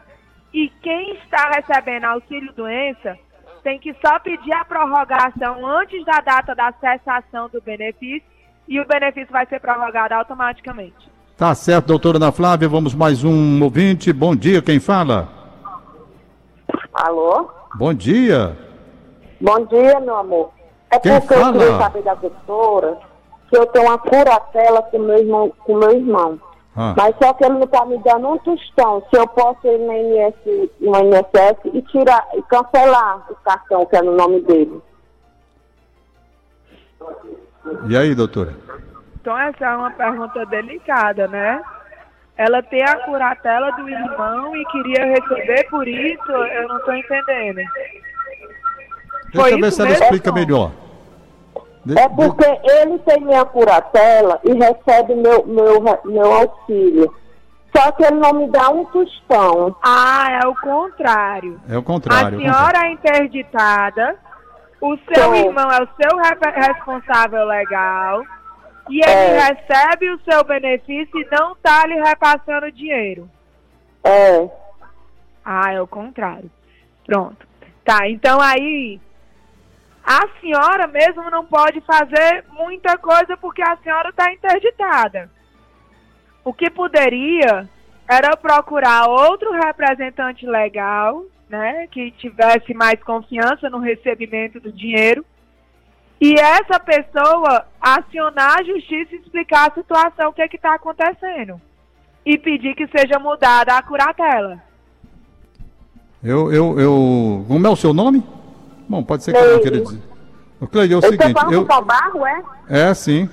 e 0.52 0.68
quem 0.82 1.14
está 1.18 1.50
recebendo 1.54 2.04
auxílio 2.04 2.52
doença 2.54 3.16
tem 3.62 3.78
que 3.78 3.94
só 4.04 4.18
pedir 4.18 4.52
a 4.52 4.64
prorrogação 4.64 5.64
antes 5.66 6.04
da 6.04 6.20
data 6.20 6.54
da 6.54 6.72
cessação 6.72 7.48
do 7.48 7.60
benefício 7.60 8.22
e 8.66 8.80
o 8.80 8.86
benefício 8.86 9.30
vai 9.30 9.46
ser 9.46 9.60
prorrogado 9.60 10.14
automaticamente. 10.14 11.08
Tá 11.36 11.54
certo, 11.54 11.86
doutora 11.86 12.16
Ana 12.18 12.32
Flávia. 12.32 12.68
Vamos 12.68 12.94
mais 12.94 13.22
um 13.22 13.62
ouvinte. 13.62 14.12
Bom 14.12 14.34
dia, 14.34 14.60
quem 14.62 14.80
fala? 14.80 15.28
Alô? 16.99 17.49
Bom 17.76 17.95
dia. 17.95 18.57
Bom 19.40 19.64
dia, 19.67 20.00
meu 20.00 20.17
amor. 20.17 20.50
É 20.90 20.99
Quem 20.99 21.21
porque 21.21 21.35
eu 21.35 21.38
fala? 21.38 21.52
queria 21.52 21.78
saber 21.78 22.02
da 22.02 22.14
doutora 22.14 22.99
que 23.49 23.57
eu 23.57 23.67
tenho 23.67 23.87
uma 23.87 23.99
curatela 23.99 24.83
com 24.83 24.99
meu 24.99 25.19
irmão, 25.19 25.52
com 25.64 25.76
meu 25.76 25.93
irmão. 25.93 26.40
Ah. 26.76 26.95
Mas 26.97 27.14
só 27.23 27.33
que 27.35 27.45
ele 27.45 27.55
não 27.55 27.62
está 27.62 27.85
me 27.85 27.99
dando 27.99 28.28
um 28.28 28.38
tostão. 28.38 29.02
Se 29.11 29.17
eu 29.17 29.28
posso 29.28 29.64
ir 29.67 29.78
no, 29.78 29.93
INS, 29.93 30.35
no 30.81 30.97
INSS 30.97 31.59
e 31.73 31.83
tirar 31.83 32.26
e 32.35 32.43
cancelar 32.43 33.26
o 33.31 33.35
cartão 33.37 33.87
que 33.87 33.97
é 33.97 34.02
no 34.02 34.17
nome 34.17 34.40
dele. 34.43 34.83
E 37.88 37.97
aí, 37.97 38.14
doutora? 38.14 38.55
Então 39.21 39.38
essa 39.38 39.64
é 39.64 39.76
uma 39.76 39.90
pergunta 39.93 40.45
delicada, 40.47 41.28
né? 41.28 41.62
Ela 42.38 42.62
tem 42.62 42.85
a 42.85 42.95
curatela 43.00 43.73
do 43.73 43.88
irmão 43.88 44.57
e 44.57 44.64
queria 44.66 45.07
receber 45.07 45.68
por 45.68 45.87
isso, 45.88 46.30
eu 46.30 46.68
não 46.68 46.78
estou 46.78 46.95
entendendo. 46.95 47.61
Deixa 49.35 49.50
eu 49.50 49.61
ver 49.61 49.73
se 49.73 49.83
ela 49.83 49.90
explica 49.90 50.33
melhor. 50.33 50.71
É 51.97 52.09
porque 52.09 52.45
ele 52.45 52.99
tem 53.00 53.21
minha 53.23 53.45
curatela 53.45 54.40
e 54.45 54.52
recebe 54.52 55.16
meu, 55.16 55.45
meu, 55.47 55.83
meu 56.04 56.33
auxílio. 56.33 57.12
Só 57.76 57.90
que 57.92 58.04
ele 58.04 58.16
não 58.16 58.33
me 58.33 58.49
dá 58.50 58.71
um 58.71 58.85
tostão. 58.87 59.75
Ah, 59.83 60.40
é 60.42 60.47
o 60.47 60.54
contrário. 60.54 61.61
É 61.68 61.76
o 61.76 61.80
A 61.80 61.83
contrário. 61.83 62.35
é 62.35 62.38
o 62.38 62.40
senhora 62.40 62.87
é 62.87 62.92
interditada, 62.92 64.16
o 64.80 64.97
seu 65.12 65.35
Sim. 65.35 65.47
irmão 65.47 65.68
é 65.73 65.83
o 65.83 65.88
seu 66.00 66.18
responsável 66.54 67.45
legal 67.47 68.23
e 68.88 69.00
ele 69.00 69.11
É. 69.11 69.38
recebe 69.38 70.11
o 70.11 70.21
seu 70.21 70.42
benefício 70.45 71.18
e 71.18 71.28
não 71.30 71.52
está 71.52 71.87
lhe 71.87 71.95
repassando 72.00 72.71
dinheiro. 72.73 73.28
É. 74.04 74.49
Ah, 75.45 75.73
é 75.73 75.80
o 75.80 75.87
contrário. 75.87 76.50
Pronto. 77.07 77.47
Tá, 77.85 78.09
então 78.09 78.40
aí 78.40 79.00
a 80.04 80.26
senhora 80.40 80.87
mesmo 80.87 81.30
não 81.30 81.45
pode 81.45 81.80
fazer 81.83 82.45
muita 82.50 82.97
coisa 82.99 83.37
porque 83.37 83.62
a 83.62 83.76
senhora 83.78 84.11
está 84.11 84.33
interditada. 84.33 85.30
O 86.45 86.52
que 86.52 86.71
poderia 86.71 87.68
era 88.09 88.37
procurar 88.37 89.07
outro 89.07 89.50
representante 89.52 90.47
legal, 90.47 91.25
né, 91.49 91.87
que 91.90 92.11
tivesse 92.12 92.73
mais 92.75 93.02
confiança 93.02 93.68
no 93.68 93.78
recebimento 93.78 94.59
do 94.61 94.73
dinheiro, 94.73 95.25
e 96.20 96.34
essa 96.34 96.80
pessoa 96.80 97.66
acionar 97.80 98.58
a 98.58 98.64
justiça 98.64 99.14
e 99.14 99.18
explicar 99.18 99.70
a 99.70 99.75
situação, 99.75 100.30
o 100.30 100.32
que 100.32 100.42
é 100.42 100.46
está 100.46 100.75
acontecendo, 100.75 101.60
e 102.26 102.37
pedir 102.37 102.75
que 102.75 102.87
seja 102.88 103.18
mudada 103.18 103.76
a 103.76 103.82
curatela. 103.82 104.60
Eu, 106.22 106.52
eu, 106.52 106.80
eu. 106.80 107.44
Como 107.46 107.66
é 107.66 107.70
o 107.70 107.76
seu 107.76 107.94
nome? 107.94 108.25
Bom, 108.88 109.04
pode 109.04 109.22
ser 109.22 109.32
que 109.32 109.38
eu 109.38 109.54
não 109.54 109.62
queira 109.62 109.80
dizer. 109.80 110.02
O 110.60 110.66
Cleide, 110.66 110.94
é 110.94 110.96
o 110.96 110.98
Eu 110.98 111.10
seguinte, 111.10 111.52
eu. 111.52 111.64
Barro, 111.64 112.26
é? 112.26 112.42
É, 112.68 112.92
sim. 112.94 113.30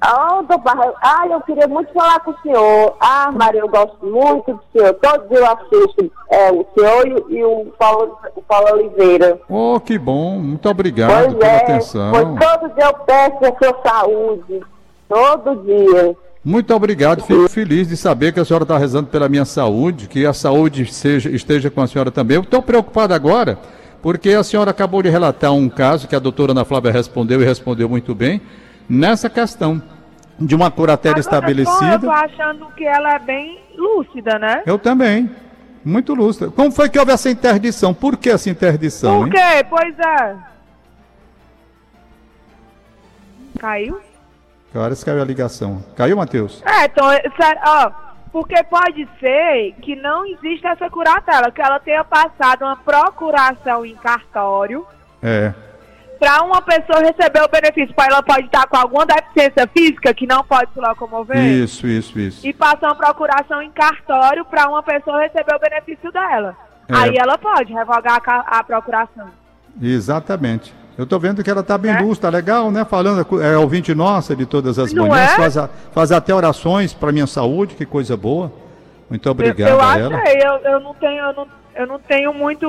Ah, 0.00 0.42
doutor 0.48 0.58
Barro, 0.58 0.94
ah, 1.02 1.26
eu 1.28 1.40
queria 1.40 1.66
muito 1.66 1.92
falar 1.92 2.20
com 2.20 2.30
o 2.30 2.38
senhor. 2.42 2.96
Ah, 3.00 3.32
Maria, 3.32 3.60
eu 3.60 3.68
gosto 3.68 3.98
muito 4.06 4.52
do 4.52 4.60
senhor. 4.72 4.94
Todo 4.94 5.28
dia 5.28 5.38
eu 5.38 5.46
assisto 5.46 6.12
é, 6.30 6.52
o 6.52 6.64
senhor 6.76 7.06
e, 7.06 7.36
e 7.36 7.44
o, 7.44 7.66
Paulo, 7.78 8.16
o 8.36 8.42
Paulo 8.42 8.74
Oliveira. 8.74 9.40
Oh, 9.48 9.80
que 9.80 9.98
bom. 9.98 10.38
Muito 10.38 10.68
obrigado 10.68 11.24
pois 11.24 11.34
pela 11.34 11.52
é, 11.52 11.56
atenção. 11.56 12.12
pois 12.12 12.24
todo 12.24 12.74
dia 12.74 12.84
eu 12.84 12.94
peço 12.94 13.38
a 13.44 13.58
sua 13.58 13.82
saúde. 13.90 14.62
Todo 15.08 15.56
dia. 15.64 16.16
Muito 16.44 16.74
obrigado. 16.74 17.22
Fico 17.24 17.48
feliz 17.48 17.88
de 17.88 17.96
saber 17.96 18.32
que 18.32 18.40
a 18.40 18.44
senhora 18.44 18.64
está 18.64 18.78
rezando 18.78 19.08
pela 19.08 19.28
minha 19.28 19.44
saúde, 19.44 20.08
que 20.08 20.24
a 20.24 20.32
saúde 20.32 20.86
seja, 20.92 21.28
esteja 21.28 21.70
com 21.70 21.80
a 21.80 21.86
senhora 21.86 22.10
também. 22.10 22.36
Eu 22.36 22.42
estou 22.42 22.62
preocupado 22.62 23.12
agora, 23.12 23.58
porque 24.00 24.30
a 24.30 24.44
senhora 24.44 24.70
acabou 24.70 25.02
de 25.02 25.08
relatar 25.08 25.52
um 25.52 25.68
caso 25.68 26.06
que 26.06 26.14
a 26.14 26.20
doutora 26.20 26.52
Ana 26.52 26.64
Flávia 26.64 26.92
respondeu 26.92 27.42
e 27.42 27.44
respondeu 27.44 27.88
muito 27.88 28.14
bem, 28.14 28.40
nessa 28.88 29.28
questão 29.28 29.82
de 30.38 30.54
uma 30.54 30.70
curatela 30.70 31.16
Agora, 31.18 31.22
só 31.22 31.30
Eu 31.30 31.40
tô 31.40 31.46
estabelecida. 31.46 32.12
achando 32.12 32.66
que 32.72 32.84
ela 32.84 33.14
é 33.14 33.18
bem 33.18 33.60
lúcida, 33.76 34.38
né? 34.38 34.62
Eu 34.66 34.78
também. 34.78 35.30
Muito 35.84 36.14
lúcida. 36.14 36.50
Como 36.50 36.70
foi 36.70 36.88
que 36.88 36.98
houve 36.98 37.12
essa 37.12 37.30
interdição? 37.30 37.94
Por 37.94 38.16
que 38.16 38.30
essa 38.30 38.50
interdição, 38.50 39.18
Por 39.20 39.26
hein? 39.28 39.32
quê? 39.32 39.66
Pois 39.68 39.98
é. 39.98 40.36
Caiu? 43.58 44.00
Que 44.70 44.78
horas 44.78 45.02
caiu 45.02 45.22
a 45.22 45.24
ligação? 45.24 45.82
Caiu, 45.96 46.16
Matheus? 46.16 46.62
É, 46.64 46.84
então, 46.84 47.10
é, 47.10 47.22
ó, 47.66 47.90
porque 48.30 48.62
pode 48.64 49.08
ser 49.18 49.74
que 49.80 49.96
não 49.96 50.26
exista 50.26 50.68
essa 50.68 50.90
curatela, 50.90 51.50
que 51.50 51.62
ela 51.62 51.80
tenha 51.80 52.04
passado 52.04 52.62
uma 52.64 52.76
procuração 52.76 53.84
em 53.86 53.94
cartório 53.96 54.86
É. 55.22 55.52
para 56.18 56.42
uma 56.42 56.60
pessoa 56.62 57.00
receber 57.00 57.42
o 57.42 57.48
benefício. 57.48 57.94
Pra 57.94 58.06
ela 58.06 58.22
pode 58.22 58.46
estar 58.46 58.66
com 58.66 58.76
alguma 58.76 59.06
deficiência 59.06 59.68
física 59.68 60.12
que 60.14 60.26
não 60.26 60.42
pode 60.44 60.72
se 60.72 60.80
locomover. 60.80 61.36
Isso, 61.38 61.86
isso, 61.86 62.18
isso. 62.18 62.46
E 62.46 62.52
passar 62.52 62.88
uma 62.88 62.94
procuração 62.96 63.62
em 63.62 63.70
cartório 63.70 64.44
para 64.44 64.68
uma 64.68 64.82
pessoa 64.82 65.20
receber 65.20 65.54
o 65.54 65.58
benefício 65.58 66.10
dela. 66.12 66.56
É. 66.88 66.94
Aí 66.96 67.14
ela 67.18 67.36
pode 67.38 67.72
revogar 67.72 68.20
a, 68.26 68.58
a 68.58 68.64
procuração. 68.64 69.28
Exatamente. 69.80 70.74
Eu 70.96 71.06
tô 71.06 71.18
vendo 71.18 71.44
que 71.44 71.50
ela 71.50 71.62
tá 71.62 71.78
bem 71.78 71.92
É? 71.92 72.00
luz, 72.00 72.18
tá 72.18 72.28
legal, 72.28 72.70
né? 72.72 72.84
Falando, 72.84 73.24
é 73.40 73.56
ouvinte 73.56 73.94
nossa 73.94 74.34
de 74.34 74.44
todas 74.44 74.78
as 74.78 74.92
Não 74.92 75.06
manhãs, 75.06 75.32
é? 75.32 75.36
faz, 75.36 75.56
a- 75.56 75.68
faz 75.92 76.10
até 76.10 76.34
orações 76.34 76.92
para 76.92 77.12
minha 77.12 77.26
saúde, 77.26 77.76
que 77.76 77.86
coisa 77.86 78.16
boa. 78.16 78.50
Muito 79.08 79.30
obrigado 79.30 79.68
eu, 79.70 79.76
eu 79.76 79.80
a 79.80 79.98
ela. 79.98 80.22
eu, 80.28 80.72
eu 80.72 80.80
não 80.80 80.94
tenho, 80.94 81.24
eu 81.24 81.32
não, 81.34 81.48
eu 81.76 81.86
não 81.86 81.98
tenho 82.00 82.34
muito 82.34 82.66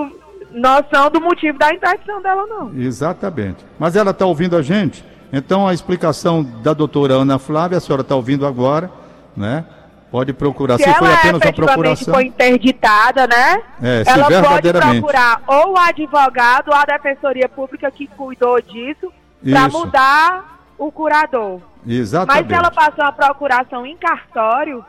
noção 0.52 1.10
do 1.10 1.22
motivo 1.22 1.58
da 1.58 1.74
interdição 1.74 2.22
dela, 2.22 2.46
não. 2.48 2.72
Exatamente. 2.76 3.66
Mas 3.78 3.96
ela 3.96 4.12
está 4.12 4.26
ouvindo 4.26 4.56
a 4.56 4.62
gente, 4.62 5.04
então 5.32 5.68
a 5.68 5.74
explicação 5.74 6.44
da 6.44 6.74
doutora 6.74 7.14
Ana 7.16 7.38
Flávia, 7.40 7.78
a 7.78 7.82
senhora 7.82 8.02
está 8.02 8.16
ouvindo 8.16 8.46
agora, 8.46 8.90
né? 9.36 9.66
Pode 10.12 10.34
procurar. 10.34 10.78
Se, 10.78 10.84
Se, 10.86 10.94
foi 10.96 11.14
apenas 11.14 11.40
uma 11.42 11.54
procuração. 11.54 12.14
foi 12.16 12.26
interditada, 12.26 13.28
né? 13.28 13.62
É, 13.82 14.04
se 14.04 14.10
ela 14.10 14.26
pode 14.42 14.72
procurar 14.74 15.42
ou 15.46 15.74
o 15.74 15.78
advogado 15.78 16.70
ou 16.70 16.74
a 16.74 16.84
defensoria 16.84 17.48
pública 17.48 17.92
que 17.92 18.08
cuidou 18.08 18.60
disso 18.60 19.14
para 19.44 19.70
mudar 19.70 20.60
o 20.80 20.92
curador. 20.92 21.60
Mas 21.86 21.96
Exatamente. 21.96 22.48
se 22.48 22.54
ela 22.54 22.72
passou 22.72 23.06
a 23.06 23.12
procuração 23.12 23.86
em 23.86 23.96
cartório, 23.98 24.84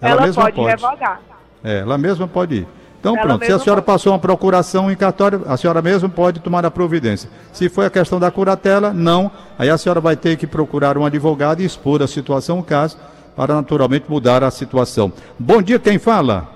Ela 0.00 0.24
ela, 0.26 0.34
pode, 0.34 0.56
pode. 0.56 0.68
revogar. 0.68 1.20
É, 1.64 1.78
ela 1.80 1.96
mesma 1.96 2.28
pode 2.28 2.56
ir. 2.56 2.68
Então, 3.06 3.16
Ela 3.16 3.26
pronto, 3.28 3.44
se 3.46 3.52
a 3.52 3.58
senhora 3.60 3.80
pode. 3.80 3.94
passou 3.98 4.12
uma 4.12 4.18
procuração 4.18 4.90
em 4.90 4.96
cartório, 4.96 5.42
a 5.46 5.56
senhora 5.56 5.80
mesma 5.80 6.08
pode 6.08 6.40
tomar 6.40 6.66
a 6.66 6.70
providência. 6.72 7.30
Se 7.52 7.68
foi 7.68 7.86
a 7.86 7.90
questão 7.90 8.18
da 8.18 8.32
curatela, 8.32 8.92
não. 8.92 9.30
Aí 9.56 9.70
a 9.70 9.78
senhora 9.78 10.00
vai 10.00 10.16
ter 10.16 10.36
que 10.36 10.44
procurar 10.44 10.98
um 10.98 11.04
advogado 11.04 11.62
e 11.62 11.64
expor 11.64 12.02
a 12.02 12.08
situação, 12.08 12.58
o 12.58 12.64
caso, 12.64 12.98
para 13.36 13.54
naturalmente 13.54 14.06
mudar 14.10 14.42
a 14.42 14.50
situação. 14.50 15.12
Bom 15.38 15.62
dia, 15.62 15.78
quem 15.78 16.00
fala? 16.00 16.48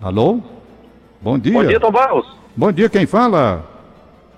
Alô? 0.00 0.38
Bom 1.20 1.36
dia. 1.36 1.52
Bom 1.54 1.64
dia, 1.66 1.80
Tom 1.80 1.90
Barros. 1.90 2.26
Bom 2.56 2.70
dia, 2.70 2.88
quem 2.88 3.04
fala? 3.04 3.64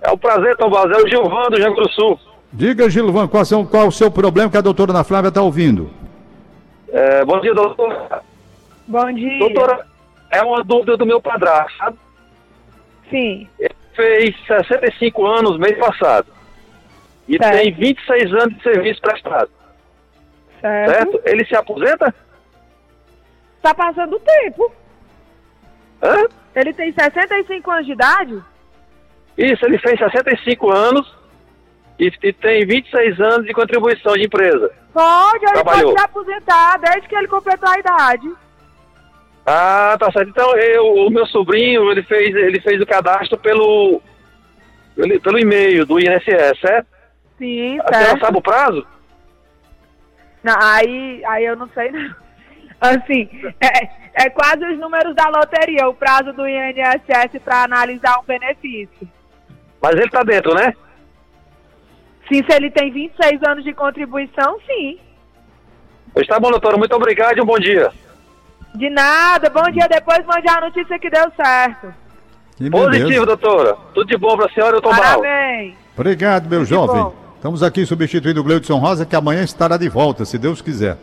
É 0.00 0.10
um 0.10 0.16
prazer, 0.16 0.56
Tom 0.56 0.70
Barros. 0.70 0.90
É 0.96 1.02
o 1.02 1.06
Gilvan 1.06 1.48
do 1.50 1.56
Rio 1.56 1.74
Grande 1.74 1.82
do 1.82 1.90
Sul. 1.90 2.18
Diga, 2.50 2.88
Gilvan, 2.88 3.28
qual, 3.28 3.44
são- 3.44 3.66
qual 3.66 3.88
o 3.88 3.92
seu 3.92 4.10
problema 4.10 4.50
que 4.50 4.56
a 4.56 4.62
doutora 4.62 4.92
Ana 4.92 5.04
Flávia 5.04 5.28
está 5.28 5.42
ouvindo? 5.42 5.90
É, 6.88 7.22
bom 7.26 7.38
dia, 7.40 7.54
doutor. 7.54 7.94
Bom 8.90 9.12
dia. 9.12 9.38
Doutora, 9.38 9.86
é 10.32 10.42
uma 10.42 10.64
dúvida 10.64 10.96
do 10.96 11.06
meu 11.06 11.20
padrasto, 11.22 11.76
sabe? 11.78 11.96
Sim. 13.08 13.48
Ele 13.56 13.74
fez 13.94 14.36
65 14.48 15.24
anos 15.24 15.58
mês 15.58 15.78
passado. 15.78 16.26
E 17.28 17.38
Certo. 17.38 17.56
tem 17.56 17.72
26 17.72 18.32
anos 18.34 18.56
de 18.56 18.62
serviço 18.64 19.00
prestado, 19.00 19.48
Certo. 20.60 20.90
certo? 20.92 21.20
Ele 21.24 21.44
se 21.44 21.54
aposenta? 21.54 22.12
Tá 23.62 23.72
passando 23.72 24.16
o 24.16 24.20
tempo. 24.20 24.72
Hã? 26.02 26.26
Ele 26.56 26.72
tem 26.72 26.92
65 26.92 27.70
anos 27.70 27.86
de 27.86 27.92
idade? 27.92 28.42
Isso, 29.38 29.64
ele 29.64 29.78
fez 29.78 29.96
65 30.00 30.68
anos 30.72 31.14
e, 31.96 32.10
e 32.24 32.32
tem 32.32 32.66
26 32.66 33.20
anos 33.20 33.46
de 33.46 33.52
contribuição 33.52 34.14
de 34.14 34.24
empresa. 34.24 34.72
Pode, 34.92 35.44
ele 35.44 35.52
Trabalhou. 35.52 35.94
pode 35.94 36.00
se 36.00 36.04
aposentar 36.04 36.78
desde 36.78 37.06
que 37.08 37.14
ele 37.14 37.28
completou 37.28 37.68
a 37.68 37.78
idade. 37.78 38.28
Ah, 39.52 39.96
tá 39.98 40.12
certo. 40.12 40.28
Então, 40.28 40.56
eu, 40.56 41.06
o 41.06 41.10
meu 41.10 41.26
sobrinho, 41.26 41.90
ele 41.90 42.04
fez, 42.04 42.32
ele 42.36 42.60
fez 42.60 42.80
o 42.80 42.86
cadastro 42.86 43.36
pelo, 43.36 44.00
pelo, 44.94 45.20
pelo 45.20 45.38
e-mail 45.40 45.84
do 45.84 45.98
INSS, 45.98 46.60
certo? 46.60 46.86
Sim, 47.36 47.80
A 47.80 47.88
senhora 47.88 48.10
certo. 48.10 48.20
sabe 48.20 48.38
o 48.38 48.42
prazo? 48.42 48.86
Não, 50.44 50.54
aí, 50.56 51.24
aí 51.24 51.44
eu 51.46 51.56
não 51.56 51.68
sei 51.70 51.90
não. 51.90 52.14
Assim, 52.80 53.28
é, 53.60 54.24
é 54.26 54.30
quase 54.30 54.64
os 54.64 54.78
números 54.78 55.16
da 55.16 55.28
loteria, 55.28 55.88
o 55.88 55.94
prazo 55.94 56.32
do 56.32 56.46
INSS 56.46 57.42
para 57.44 57.64
analisar 57.64 58.20
um 58.20 58.24
benefício. 58.24 59.08
Mas 59.82 59.96
ele 59.96 60.10
tá 60.10 60.22
dentro, 60.22 60.54
né? 60.54 60.72
Sim, 62.28 62.44
se 62.48 62.56
ele 62.56 62.70
tem 62.70 62.92
26 62.92 63.42
anos 63.42 63.64
de 63.64 63.74
contribuição, 63.74 64.58
sim. 64.64 65.00
Pois 66.14 66.26
tá 66.28 66.38
bom, 66.38 66.50
doutora. 66.52 66.76
Muito 66.76 66.94
obrigado 66.94 67.36
e 67.36 67.40
um 67.40 67.46
bom 67.46 67.58
dia. 67.58 67.90
De 68.74 68.88
nada, 68.90 69.50
bom 69.50 69.70
dia 69.70 69.88
depois, 69.88 70.24
mande 70.26 70.48
a 70.48 70.60
notícia 70.60 70.98
que 70.98 71.10
deu 71.10 71.30
certo. 71.36 71.92
Que 72.56 72.70
Positivo, 72.70 73.26
doutora. 73.26 73.76
Tudo 73.94 74.06
de 74.06 74.16
bom 74.16 74.36
pra 74.36 74.48
senhora, 74.50 74.76
eu 74.76 74.80
tô 74.82 74.90
mal. 74.90 75.00
Parabéns. 75.00 75.74
Obrigado, 75.96 76.48
meu 76.48 76.60
Tudo 76.60 76.68
jovem. 76.68 77.12
Estamos 77.36 77.62
aqui 77.62 77.86
substituindo 77.86 78.40
o 78.40 78.44
Gleudson 78.44 78.76
Rosa, 78.76 79.06
que 79.06 79.16
amanhã 79.16 79.42
estará 79.42 79.76
de 79.78 79.88
volta, 79.88 80.24
se 80.26 80.36
Deus 80.36 80.60
quiser. 80.60 80.98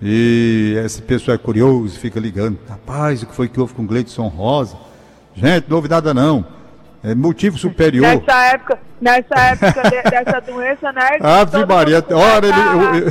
E 0.00 0.74
esse 0.84 1.02
pessoal 1.02 1.34
é 1.34 1.38
curioso, 1.38 1.98
fica 1.98 2.18
ligando. 2.18 2.58
Rapaz, 2.68 3.22
o 3.22 3.26
que 3.26 3.34
foi 3.34 3.48
que 3.48 3.60
houve 3.60 3.74
com 3.74 3.82
o 3.82 3.86
Gleudson 3.86 4.28
Rosa? 4.28 4.76
Gente, 5.34 5.66
nada 5.88 6.14
não. 6.14 6.46
É 7.04 7.14
motivo 7.14 7.58
superior. 7.58 8.06
Nessa 8.06 8.46
época, 8.46 8.78
nessa 9.00 9.34
época 9.38 9.82
de- 9.90 10.10
dessa 10.10 10.40
doença, 10.40 10.92
né? 10.92 11.08
Ave 11.20 11.64
Maria, 11.66 12.04
ora, 12.10 12.46
ele, 12.46 13.06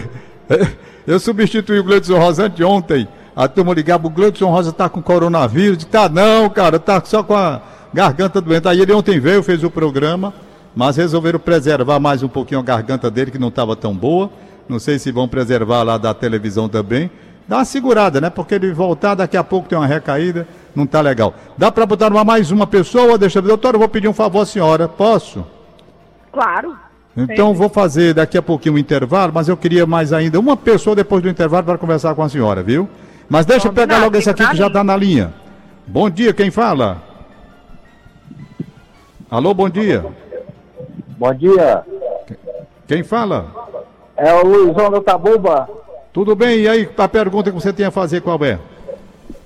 eu, 0.50 0.58
eu, 0.58 0.68
eu 1.08 1.20
substituí 1.20 1.80
o 1.80 1.84
Gleudson 1.84 2.18
Rosa 2.18 2.46
anteontem. 2.46 3.08
A 3.36 3.48
turma 3.50 3.74
ligava, 3.74 4.08
o 4.08 4.10
Gleudson 4.10 4.50
Rosa 4.50 4.72
tá 4.72 4.88
com 4.88 5.02
coronavírus. 5.02 5.84
Tá 5.84 6.08
não, 6.08 6.50
cara, 6.50 6.80
tá 6.80 7.02
só 7.04 7.22
com 7.22 7.36
a 7.36 7.62
garganta 7.94 8.40
doente. 8.40 8.68
Aí 8.68 8.80
ele 8.80 8.94
ontem 8.94 9.20
veio, 9.20 9.44
fez 9.44 9.64
o 9.64 9.70
programa, 9.70 10.34
mas 10.74 10.96
resolveram 10.96 11.40
preservar 11.40 12.00
mais 12.00 12.24
um 12.24 12.30
pouquinho 12.30 12.62
a 12.62 12.64
garganta 12.64 13.12
dele, 13.12 13.32
que 13.32 13.40
não 13.40 13.50
estava 13.50 13.76
tão 13.76 13.94
boa. 13.94 14.30
Não 14.70 14.80
sei 14.80 14.98
se 14.98 15.12
vão 15.12 15.28
preservar 15.28 15.84
lá 15.84 15.98
da 15.98 16.14
televisão 16.14 16.70
também. 16.70 17.12
Dá 17.48 17.58
uma 17.58 17.66
segurada, 17.66 18.22
né? 18.22 18.30
Porque 18.30 18.56
ele 18.56 18.74
voltar, 18.74 19.16
daqui 19.16 19.36
a 19.36 19.44
pouco 19.44 19.68
tem 19.68 19.78
uma 19.78 19.86
recaída, 19.86 20.48
não 20.74 20.88
tá 20.88 21.02
legal. 21.02 21.36
Dá 21.58 21.72
para 21.72 21.86
botar 21.86 22.12
uma, 22.12 22.24
mais 22.24 22.52
uma 22.52 22.66
pessoa? 22.66 23.18
Deixa 23.18 23.40
eu 23.40 23.44
ver. 23.44 23.50
Doutor, 23.50 23.76
eu 23.76 23.80
vou 23.80 23.90
pedir 23.90 24.08
um 24.08 24.14
favor 24.14 24.42
à 24.42 24.46
senhora. 24.46 24.88
Posso? 24.88 25.46
Claro. 26.32 26.76
Então 27.18 27.54
vou 27.54 27.70
fazer 27.70 28.14
daqui 28.14 28.38
a 28.38 28.42
pouquinho 28.42 28.76
um 28.76 28.78
intervalo, 28.78 29.32
mas 29.34 29.48
eu 29.48 29.56
queria 29.56 29.86
mais 29.86 30.12
ainda 30.12 30.40
uma 30.40 30.58
pessoa 30.58 30.96
depois 30.96 31.22
do 31.22 31.30
intervalo 31.30 31.64
para 31.64 31.78
conversar 31.78 32.14
com 32.16 32.24
a 32.24 32.28
senhora, 32.28 32.62
viu? 32.62 32.90
Mas 33.30 33.46
deixa 33.46 33.68
eu 33.68 33.74
pegar 33.74 34.00
logo 34.00 34.16
esse 34.18 34.30
aqui 34.30 34.48
que 34.48 34.56
já 34.56 34.68
está 34.68 34.84
na 34.84 34.96
linha. 34.96 35.34
Bom 35.88 36.10
dia, 36.10 36.34
quem 36.34 36.52
fala? 36.52 37.02
Alô, 39.30 39.54
bom 39.54 39.70
dia. 39.70 40.06
Bom 41.18 41.34
dia, 41.34 41.84
Quem 42.88 43.04
fala? 43.04 43.48
é 44.18 44.34
o 44.34 44.46
Luizão 44.46 44.92
da 44.92 45.02
Tabuba. 45.02 45.68
Tudo 46.14 46.36
bem? 46.36 46.60
E 46.62 46.70
aí, 46.70 46.90
a 46.98 47.08
pergunta 47.08 47.52
que 47.52 47.56
você 47.60 47.74
tem 47.74 47.86
a 47.86 47.92
fazer 47.92 48.22
qual 48.22 48.44
é? 48.46 48.60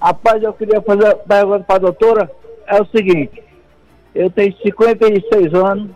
Rapaz, 0.02 0.42
eu 0.44 0.54
queria 0.54 0.82
fazer 0.82 1.06
uma 1.06 1.16
pergunta 1.16 1.64
para 1.64 1.76
a 1.76 1.80
doutora. 1.80 2.32
É 2.68 2.80
o 2.82 2.86
seguinte, 2.86 3.42
eu 4.14 4.30
tenho 4.30 4.56
56 4.62 5.54
anos, 5.54 5.90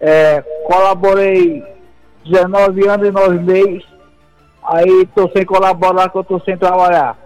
é, 0.00 0.40
colaborei 0.66 1.64
19 2.24 2.86
anos 2.88 3.08
e 3.08 3.10
9 3.10 3.38
meses, 3.40 3.84
aí 4.62 5.02
estou 5.02 5.30
sem 5.30 5.44
colaborar, 5.44 6.08
que 6.10 6.16
eu 6.16 6.22
estou 6.22 6.40
sem 6.40 6.56
trabalhar. 6.56 7.16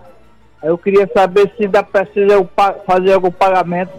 Aí 0.62 0.68
eu 0.68 0.78
queria 0.78 1.08
saber 1.14 1.52
se 1.56 1.64
ainda 1.64 1.82
precisa 1.82 2.34
eu 2.34 2.48
fazer 2.86 3.12
algum 3.12 3.30
pagamento 3.30 3.92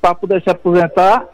para 0.00 0.14
poder 0.14 0.42
se 0.42 0.50
aposentar, 0.50 1.24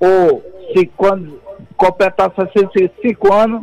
ou 0.00 0.42
se 0.72 0.86
quando 0.96 1.40
completar 1.76 2.32
65 2.34 3.32
anos, 3.32 3.62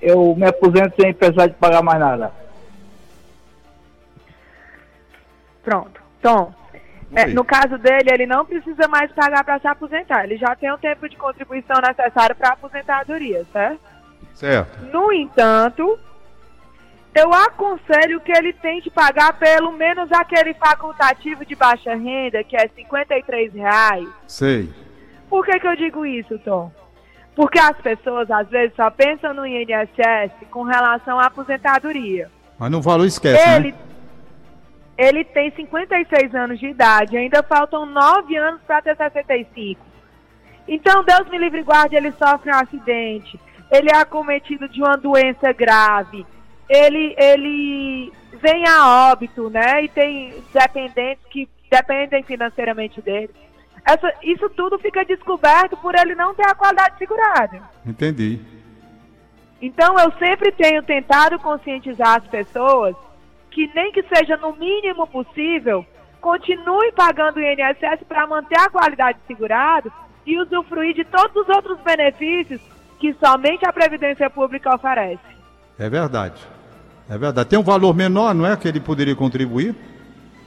eu 0.00 0.34
me 0.36 0.46
aposento 0.46 1.00
sem 1.00 1.14
precisar 1.14 1.46
de 1.46 1.54
pagar 1.54 1.82
mais 1.82 1.98
nada. 1.98 2.32
Pronto. 5.62 6.02
Tom, 6.20 6.52
é, 7.14 7.26
no 7.26 7.44
caso 7.44 7.78
dele, 7.78 8.10
ele 8.12 8.26
não 8.26 8.44
precisa 8.44 8.88
mais 8.88 9.10
pagar 9.12 9.44
para 9.44 9.58
se 9.60 9.68
aposentar. 9.68 10.24
Ele 10.24 10.36
já 10.36 10.54
tem 10.56 10.70
o 10.72 10.78
tempo 10.78 11.08
de 11.08 11.16
contribuição 11.16 11.76
necessário 11.80 12.34
para 12.34 12.50
a 12.50 12.52
aposentadoria, 12.52 13.46
certo? 13.52 13.80
Certo. 14.34 14.84
No 14.92 15.12
entanto, 15.12 15.98
eu 17.14 17.32
aconselho 17.32 18.20
que 18.20 18.32
ele 18.32 18.52
tente 18.52 18.90
pagar 18.90 19.38
pelo 19.38 19.72
menos 19.72 20.10
aquele 20.10 20.52
facultativo 20.54 21.44
de 21.44 21.54
baixa 21.54 21.94
renda, 21.94 22.42
que 22.42 22.56
é 22.56 22.68
53 22.68 23.54
reais. 23.54 24.08
Sei. 24.26 24.68
Por 25.30 25.44
que, 25.44 25.58
que 25.58 25.66
eu 25.66 25.76
digo 25.76 26.04
isso, 26.04 26.38
Tom? 26.40 26.72
Porque 27.36 27.58
as 27.58 27.76
pessoas, 27.78 28.30
às 28.30 28.48
vezes, 28.48 28.74
só 28.76 28.90
pensam 28.90 29.34
no 29.34 29.46
INSS 29.46 30.32
com 30.50 30.62
relação 30.62 31.18
à 31.18 31.26
aposentadoria. 31.26 32.30
Mas 32.58 32.70
no 32.70 32.80
valor 32.80 33.04
esquece, 33.04 33.48
Ele, 33.48 33.72
né? 33.72 33.78
ele 34.96 35.24
tem 35.24 35.50
56 35.50 36.34
anos 36.34 36.58
de 36.60 36.66
idade, 36.66 37.16
ainda 37.16 37.42
faltam 37.42 37.86
9 37.86 38.36
anos 38.36 38.60
para 38.66 38.82
ter 38.82 38.96
65. 38.96 39.80
Então, 40.66 41.04
Deus 41.04 41.28
me 41.28 41.38
livre 41.38 41.60
e 41.60 41.64
guarde, 41.64 41.96
ele 41.96 42.12
sofre 42.12 42.50
um 42.50 42.54
acidente, 42.54 43.38
ele 43.74 43.90
é 43.92 43.96
acometido 43.96 44.68
de 44.68 44.80
uma 44.80 44.96
doença 44.96 45.52
grave, 45.52 46.24
ele, 46.68 47.14
ele 47.18 48.12
vem 48.40 48.66
a 48.68 49.10
óbito, 49.10 49.50
né? 49.50 49.84
E 49.84 49.88
tem 49.88 50.34
dependentes 50.52 51.24
que 51.28 51.48
dependem 51.68 52.22
financeiramente 52.22 53.02
dele. 53.02 53.30
Essa, 53.84 54.14
isso 54.22 54.48
tudo 54.50 54.78
fica 54.78 55.04
descoberto 55.04 55.76
por 55.76 55.94
ele 55.94 56.14
não 56.14 56.34
ter 56.34 56.46
a 56.46 56.54
qualidade 56.54 56.96
segurada. 56.96 57.60
Entendi. 57.84 58.40
Então 59.60 59.98
eu 59.98 60.12
sempre 60.18 60.52
tenho 60.52 60.82
tentado 60.82 61.38
conscientizar 61.38 62.18
as 62.18 62.26
pessoas 62.28 62.94
que 63.50 63.70
nem 63.74 63.92
que 63.92 64.02
seja 64.04 64.36
no 64.36 64.54
mínimo 64.56 65.06
possível, 65.06 65.84
continue 66.20 66.92
pagando 66.92 67.36
o 67.36 67.42
INSS 67.42 68.04
para 68.08 68.26
manter 68.26 68.58
a 68.58 68.70
qualidade 68.70 69.18
segurada 69.26 69.90
e 70.26 70.38
usufruir 70.40 70.94
de 70.94 71.04
todos 71.04 71.36
os 71.36 71.48
outros 71.48 71.78
benefícios 71.80 72.60
que 73.04 73.14
somente 73.22 73.68
a 73.68 73.72
Previdência 73.72 74.30
Pública 74.30 74.74
oferece. 74.74 75.20
É 75.78 75.90
verdade. 75.90 76.40
É 77.06 77.18
verdade. 77.18 77.50
Tem 77.50 77.58
um 77.58 77.62
valor 77.62 77.94
menor, 77.94 78.34
não 78.34 78.46
é? 78.46 78.56
Que 78.56 78.66
ele 78.66 78.80
poderia 78.80 79.14
contribuir? 79.14 79.74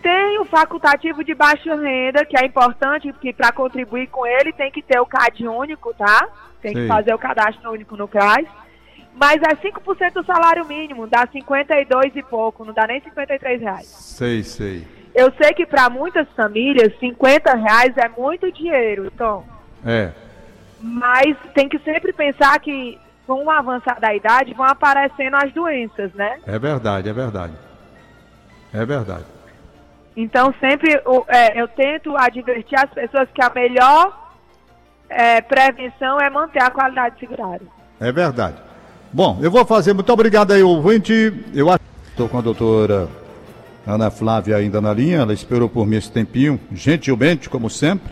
Tem 0.02 0.40
o 0.40 0.46
facultativo 0.46 1.24
de 1.24 1.36
baixa 1.36 1.76
renda, 1.76 2.26
que 2.26 2.36
é 2.36 2.44
importante, 2.44 3.14
porque 3.14 3.32
para 3.32 3.52
contribuir 3.52 4.08
com 4.08 4.26
ele 4.26 4.52
tem 4.54 4.72
que 4.72 4.82
ter 4.82 5.00
o 5.00 5.06
CAD 5.06 5.48
único, 5.48 5.94
tá? 5.94 6.28
Tem 6.60 6.74
Sei. 6.74 6.82
que 6.82 6.88
fazer 6.88 7.14
o 7.14 7.20
cadastro 7.20 7.72
único 7.72 7.96
no 7.96 8.08
CRAS. 8.08 8.48
Mas 9.14 9.40
é 9.44 9.56
5% 9.56 10.14
do 10.14 10.26
salário 10.26 10.66
mínimo, 10.66 11.06
dá 11.06 11.28
52 11.32 12.16
e 12.16 12.24
pouco, 12.24 12.66
não 12.66 12.74
dá 12.74 12.88
nem 12.88 13.00
53 13.02 13.62
reais. 13.62 13.86
Sei, 13.86 14.42
sei. 14.42 14.88
Eu 15.14 15.32
sei 15.40 15.54
que 15.54 15.66
para 15.66 15.92
muitas 15.92 16.28
famílias, 16.36 16.92
50 17.00 17.56
reais 17.56 17.96
é 17.98 18.10
muito 18.10 18.52
dinheiro, 18.52 19.12
Tom. 19.12 19.46
É. 19.86 20.12
Mas 20.80 21.36
tem 21.54 21.68
que 21.68 21.80
sempre 21.80 22.14
pensar 22.14 22.60
que 22.60 23.00
com 23.26 23.44
o 23.44 23.50
avançar 23.50 24.00
da 24.00 24.16
idade 24.16 24.54
vão 24.54 24.66
aparecendo 24.66 25.36
as 25.36 25.52
doenças, 25.52 26.14
né? 26.14 26.40
É 26.46 26.58
verdade, 26.58 27.10
é 27.10 27.14
verdade. 27.14 27.54
É 28.74 28.86
verdade. 28.86 29.26
Então 30.16 30.54
sempre 30.60 30.92
é, 31.28 31.62
eu 31.62 31.68
tento 31.68 32.16
advertir 32.18 32.80
as 32.80 32.90
pessoas 32.90 33.28
que 33.34 33.44
a 33.44 33.52
melhor 33.54 34.32
é, 35.10 35.42
prevenção 35.42 36.20
é 36.20 36.30
manter 36.30 36.64
a 36.64 36.72
qualidade 36.72 37.20
segurada. 37.20 37.62
É 38.00 38.12
verdade. 38.12 38.56
Bom, 39.12 39.40
eu 39.42 39.50
vou 39.50 39.66
fazer. 39.66 39.94
Muito 39.94 40.12
obrigado 40.12 40.52
aí, 40.52 40.62
ouvinte. 40.64 41.14
Eu. 41.54 41.68
Estou 42.10 42.28
com 42.28 42.40
a 42.40 42.42
doutora 42.42 43.08
Ana 43.86 44.10
Flávia 44.10 44.58
ainda 44.58 44.82
na 44.82 44.94
linha. 44.94 45.20
Ela 45.20 45.34
esperou 45.34 45.70
por 45.70 45.86
mim 45.86 45.98
esse 45.98 46.12
tempinho, 46.12 46.60
gentilmente, 46.72 47.50
como 47.50 47.70
sempre. 47.70 48.12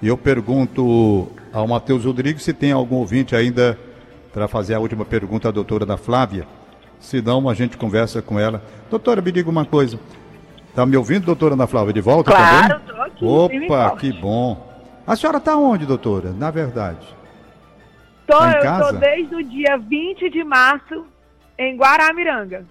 E 0.00 0.08
eu 0.08 0.16
pergunto 0.16 1.30
ao 1.52 1.66
Matheus 1.66 2.04
Rodrigues 2.04 2.42
se 2.42 2.52
tem 2.52 2.72
algum 2.72 2.96
ouvinte 2.96 3.34
ainda 3.34 3.78
para 4.32 4.46
fazer 4.48 4.74
a 4.74 4.80
última 4.80 5.04
pergunta 5.04 5.48
à 5.48 5.50
doutora 5.50 5.84
Ana 5.84 5.96
Flávia. 5.96 6.46
Se 6.98 7.20
não, 7.22 7.48
a 7.48 7.54
gente 7.54 7.76
conversa 7.76 8.20
com 8.22 8.38
ela. 8.38 8.62
Doutora, 8.90 9.20
me 9.22 9.32
diga 9.32 9.48
uma 9.50 9.64
coisa. 9.64 9.98
Tá 10.74 10.84
me 10.86 10.96
ouvindo, 10.96 11.24
doutora 11.26 11.54
Ana 11.54 11.66
Flávia, 11.66 11.92
de 11.92 12.00
volta 12.00 12.30
Claro, 12.30 12.80
também? 12.80 13.10
tô 13.18 13.44
aqui, 13.46 13.64
Opa, 13.66 13.96
que 13.96 14.12
bom. 14.12 14.68
A 15.06 15.16
senhora 15.16 15.38
está 15.38 15.56
onde, 15.56 15.86
doutora? 15.86 16.30
Na 16.32 16.50
verdade. 16.50 17.06
Tô, 18.26 18.38
Tá 18.38 18.52
eu 18.52 18.62
casa? 18.62 18.92
tô 18.92 18.98
desde 19.00 19.34
o 19.34 19.42
dia 19.42 19.76
20 19.76 20.30
de 20.30 20.44
março 20.44 21.04
em 21.58 21.76
Guaramiranga. 21.76 22.64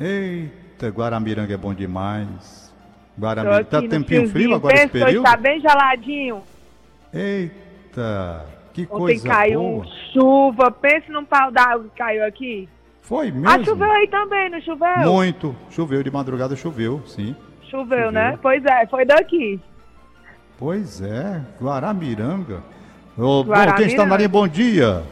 Eita, 0.00 0.88
Guaramiranga 0.88 1.54
é 1.54 1.56
bom 1.56 1.72
demais. 1.72 2.74
Guaramiranga. 3.18 3.64
Tá 3.64 3.80
tempinho 3.82 4.28
frio 4.28 4.54
agora 4.54 4.74
esse 4.74 4.88
período? 4.88 5.22
tá 5.24 5.36
bem 5.36 5.60
geladinho. 5.60 6.42
Eita, 7.12 7.54
que 8.72 8.82
Ontem 8.82 8.86
coisa 8.86 9.28
caiu 9.28 9.60
boa. 9.60 9.84
um 9.84 9.84
chuva. 10.12 10.70
Pense 10.70 11.10
num 11.10 11.24
pau 11.24 11.50
d'água 11.50 11.84
que 11.84 11.98
caiu 11.98 12.24
aqui. 12.26 12.68
Foi 13.02 13.30
mesmo? 13.30 13.48
Ah, 13.48 13.62
choveu 13.62 13.90
aí 13.90 14.08
também, 14.08 14.50
não 14.50 14.60
choveu? 14.62 15.12
Muito. 15.12 15.54
Choveu 15.70 16.02
de 16.02 16.10
madrugada, 16.10 16.56
choveu, 16.56 17.02
sim. 17.06 17.36
Choveu, 17.70 17.98
Choveu. 18.06 18.12
né? 18.12 18.38
Pois 18.40 18.64
é, 18.64 18.86
foi 18.86 19.04
daqui. 19.04 19.60
Pois 20.58 21.02
é, 21.02 21.40
Guaramiranga. 21.60 22.62
Ô, 23.16 23.42
Bom, 23.42 23.44
Guaramiranga. 23.50 23.76
quem 23.78 23.86
está 23.88 24.06
na 24.06 24.16
linha, 24.16 24.28
bom 24.28 24.48
dia. 24.48 25.02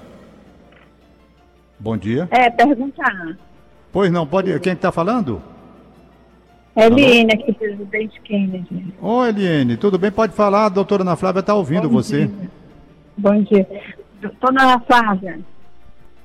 Bom 1.79 1.97
dia. 1.97 2.29
É, 2.31 2.49
perguntar. 2.49 3.37
Pois 3.93 4.11
não, 4.11 4.27
pode. 4.27 4.59
Quem 4.61 4.73
está 4.73 4.91
falando? 4.93 5.43
Eliane 6.75 7.33
aqui, 7.35 7.53
presidente 7.53 8.19
Kennedy. 8.23 8.95
Ô, 9.03 9.25
Eliane, 9.27 9.77
tudo 9.77 9.99
bem? 9.99 10.11
Pode 10.11 10.33
falar, 10.33 10.67
a 10.67 10.69
doutora 10.71 11.03
Ana 11.03 11.17
Flávia 11.17 11.41
está 11.41 11.55
ouvindo 11.55 11.89
Bom 11.89 11.97
você. 11.97 12.27
dia. 12.27 12.51
Bom 13.17 13.43
dia. 13.43 13.67
Dona 14.41 14.79
Flávia, 14.81 15.41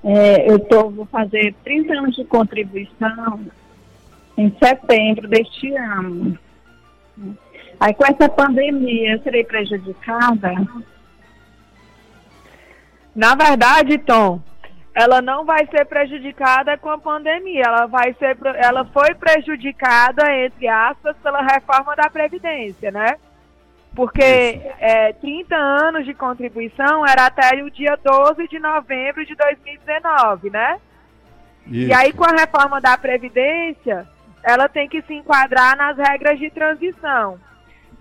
é, 0.04 0.50
eu 0.50 0.60
tô, 0.60 0.89
vou 0.89 1.06
fazer 1.06 1.54
30 1.63 1.93
anos 1.93 2.15
de 2.15 2.23
contribuição 2.26 3.41
em 4.38 4.56
setembro 4.63 5.28
deste 5.28 5.76
ano. 5.76 6.38
Aí 7.80 7.93
com 7.93 8.06
essa 8.06 8.30
pandemia, 8.30 9.13
eu 9.13 9.21
serei 9.21 9.43
prejudicada? 9.43 10.54
Na 13.15 13.36
verdade, 13.36 13.97
Tom, 14.00 14.39
ela 14.93 15.21
não 15.21 15.45
vai 15.45 15.67
ser 15.67 15.86
prejudicada 15.86 16.78
com 16.78 16.89
a 16.89 16.97
pandemia. 16.97 17.63
Ela 17.65 17.86
vai 17.88 18.13
ser, 18.13 18.38
ela 18.56 18.86
foi 18.86 19.13
prejudicada 19.15 20.23
entre 20.45 20.67
aspas 20.67 21.15
pela 21.17 21.41
reforma 21.41 21.95
da 21.95 22.10
previdência, 22.10 22.91
né? 22.91 23.15
Porque 23.98 24.62
é, 24.80 25.12
30 25.14 25.56
anos 25.56 26.06
de 26.06 26.14
contribuição 26.14 27.04
era 27.04 27.26
até 27.26 27.64
o 27.64 27.72
dia 27.72 27.98
12 28.04 28.48
de 28.48 28.60
novembro 28.60 29.26
de 29.26 29.34
2019, 29.34 30.52
né? 30.52 30.78
E 31.66 31.92
aí, 31.92 32.14
com 32.14 32.24
a 32.24 32.32
reforma 32.32 32.80
da 32.80 32.96
Previdência, 32.96 34.08
ela 34.44 34.70
tem 34.70 34.88
que 34.88 35.02
se 35.02 35.16
enquadrar 35.16 35.76
nas 35.76 35.98
regras 35.98 36.38
de 36.38 36.52
transição. 36.52 37.40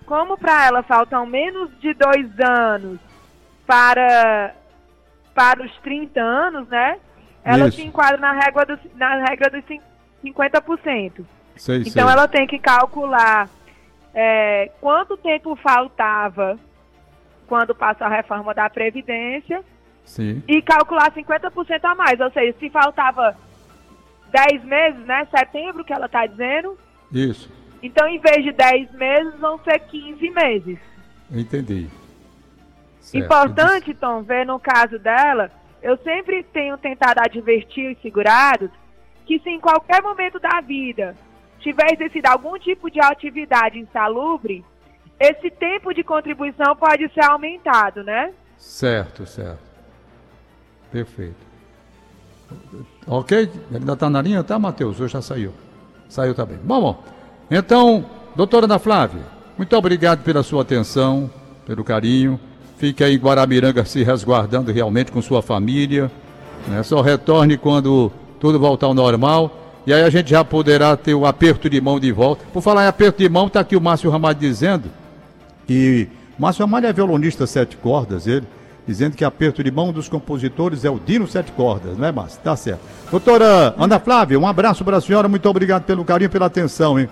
Como 0.05 0.37
para 0.37 0.67
ela 0.67 0.83
faltam 0.83 1.25
menos 1.25 1.71
de 1.81 1.95
dois 1.95 2.29
anos 2.41 3.01
para, 3.67 4.53
para 5.35 5.63
os 5.65 5.75
30 5.79 6.21
anos, 6.21 6.69
né? 6.69 6.99
Ela 7.43 7.69
Isso. 7.69 7.79
se 7.79 7.87
enquadra 7.87 8.19
na 8.19 8.33
regra, 8.33 8.67
dos, 8.67 8.79
na 8.97 9.25
regra 9.25 9.49
dos 9.49 9.65
cin- 9.65 9.81
50%. 10.23 11.25
Sei, 11.57 11.79
Então, 11.79 11.91
sei. 11.91 12.03
ela 12.03 12.29
tem 12.29 12.47
que 12.47 12.59
calcular 12.59 13.49
é, 14.19 14.71
quanto 14.81 15.15
tempo 15.19 15.55
faltava 15.57 16.59
quando 17.47 17.75
passa 17.75 18.07
a 18.07 18.09
reforma 18.09 18.55
da 18.55 18.71
Previdência 18.71 19.63
Sim. 20.07 20.43
e 20.49 20.63
calcular 20.63 21.13
50% 21.13 21.85
a 21.85 21.95
mais. 21.95 22.19
Ou 22.19 22.31
seja, 22.31 22.57
se 22.59 22.71
faltava 22.71 23.37
10 24.31 24.65
meses, 24.65 25.01
né? 25.05 25.29
Setembro 25.31 25.85
que 25.85 25.93
ela 25.93 26.07
está 26.07 26.25
dizendo. 26.25 26.79
Isso. 27.13 27.53
Então, 27.83 28.09
em 28.09 28.19
vez 28.19 28.43
de 28.43 28.53
10 28.53 28.93
meses, 28.93 29.39
vão 29.39 29.59
ser 29.59 29.81
15 29.81 30.31
meses. 30.31 30.79
Entendi. 31.31 31.89
Certo. 33.01 33.23
Importante, 33.23 33.93
Tom, 33.93 34.23
ver 34.23 34.47
no 34.47 34.59
caso 34.59 34.99
dela, 34.99 35.51
eu 35.83 35.99
sempre 35.99 36.43
tenho 36.43 36.79
tentado 36.79 37.21
advertir 37.21 37.95
os 37.95 38.01
segurados 38.01 38.71
que 39.27 39.39
se 39.41 39.51
em 39.51 39.61
qualquer 39.61 40.03
momento 40.03 40.41
da 40.41 40.61
vida 40.63 41.15
tiver 41.67 41.93
exercido 41.93 42.29
algum 42.29 42.57
tipo 42.59 42.89
de 42.89 43.01
atividade 43.01 43.79
insalubre, 43.79 44.65
esse 45.19 45.51
tempo 45.51 45.93
de 45.93 46.05
contribuição 46.05 46.77
pode 46.77 47.09
ser 47.13 47.25
aumentado, 47.25 48.05
né? 48.05 48.33
Certo, 48.57 49.27
certo. 49.27 49.59
Perfeito. 50.93 51.47
Ok? 53.07 53.51
Ainda 53.75 53.95
está 53.95 54.09
na 54.09 54.23
linha? 54.23 54.45
Tá, 54.45 54.59
Matheus? 54.59 55.01
Ou 55.01 55.09
já 55.09 55.21
saiu? 55.21 55.53
Saiu 56.09 56.35
também. 56.35 56.59
Bom, 56.63 56.81
bom. 56.81 57.05
Então, 57.51 58.05
doutora 58.37 58.67
Ana 58.67 58.79
Flávia, 58.79 59.23
muito 59.59 59.77
obrigado 59.77 60.23
pela 60.23 60.45
sua 60.45 60.63
atenção, 60.63 61.29
pelo 61.67 61.83
carinho. 61.83 62.39
Fique 62.77 63.03
aí 63.03 63.15
em 63.15 63.19
Guaramiranga 63.19 63.85
se 63.85 64.05
resguardando 64.05 64.71
realmente 64.71 65.11
com 65.11 65.21
sua 65.21 65.43
família. 65.43 66.11
Né? 66.69 66.83
Só 66.85 67.01
retorne 67.01 67.57
quando 67.57 68.13
tudo 68.39 68.61
voltar 68.61 68.87
ao 68.87 68.95
normal. 68.95 69.66
E 69.87 69.93
aí 69.93 70.03
a 70.03 70.11
gente 70.11 70.31
já 70.31 70.45
poderá 70.45 70.97
ter 70.97 71.15
o 71.15 71.25
aperto 71.25 71.71
de 71.71 71.81
mão 71.81 72.01
de 72.01 72.11
volta. 72.11 72.45
Por 72.53 72.61
falar 72.61 72.85
em 72.85 72.89
aperto 72.89 73.19
de 73.19 73.29
mão, 73.29 73.47
está 73.47 73.61
aqui 73.61 73.77
o 73.77 73.81
Márcio 73.81 74.11
Ramalho 74.11 74.37
dizendo 74.37 74.91
que 75.67 76.09
Márcio 76.39 76.65
Ramalho 76.65 76.87
é 76.87 76.93
violonista 76.93 77.47
sete 77.47 77.77
cordas, 77.77 78.27
ele, 78.27 78.47
dizendo 78.87 79.17
que 79.17 79.25
aperto 79.25 79.63
de 79.63 79.71
mão 79.71 79.93
dos 79.93 80.09
compositores 80.09 80.85
é 80.85 80.91
o 80.91 80.99
Dino 80.99 81.27
Sete 81.27 81.53
Cordas, 81.53 81.97
não 81.97 82.07
é, 82.07 82.13
Márcio? 82.13 82.41
Tá 82.43 82.57
certo. 82.57 82.81
Doutora 83.11 83.75
Ana 83.79 83.99
Flávia, 83.99 84.39
um 84.39 84.47
abraço 84.47 84.85
para 84.85 84.97
a 84.97 85.01
senhora, 85.01 85.29
muito 85.29 85.49
obrigado 85.49 85.85
pelo 85.85 86.05
carinho, 86.05 86.31
pela 86.31 86.47
atenção, 86.47 86.99
hein? 86.99 87.09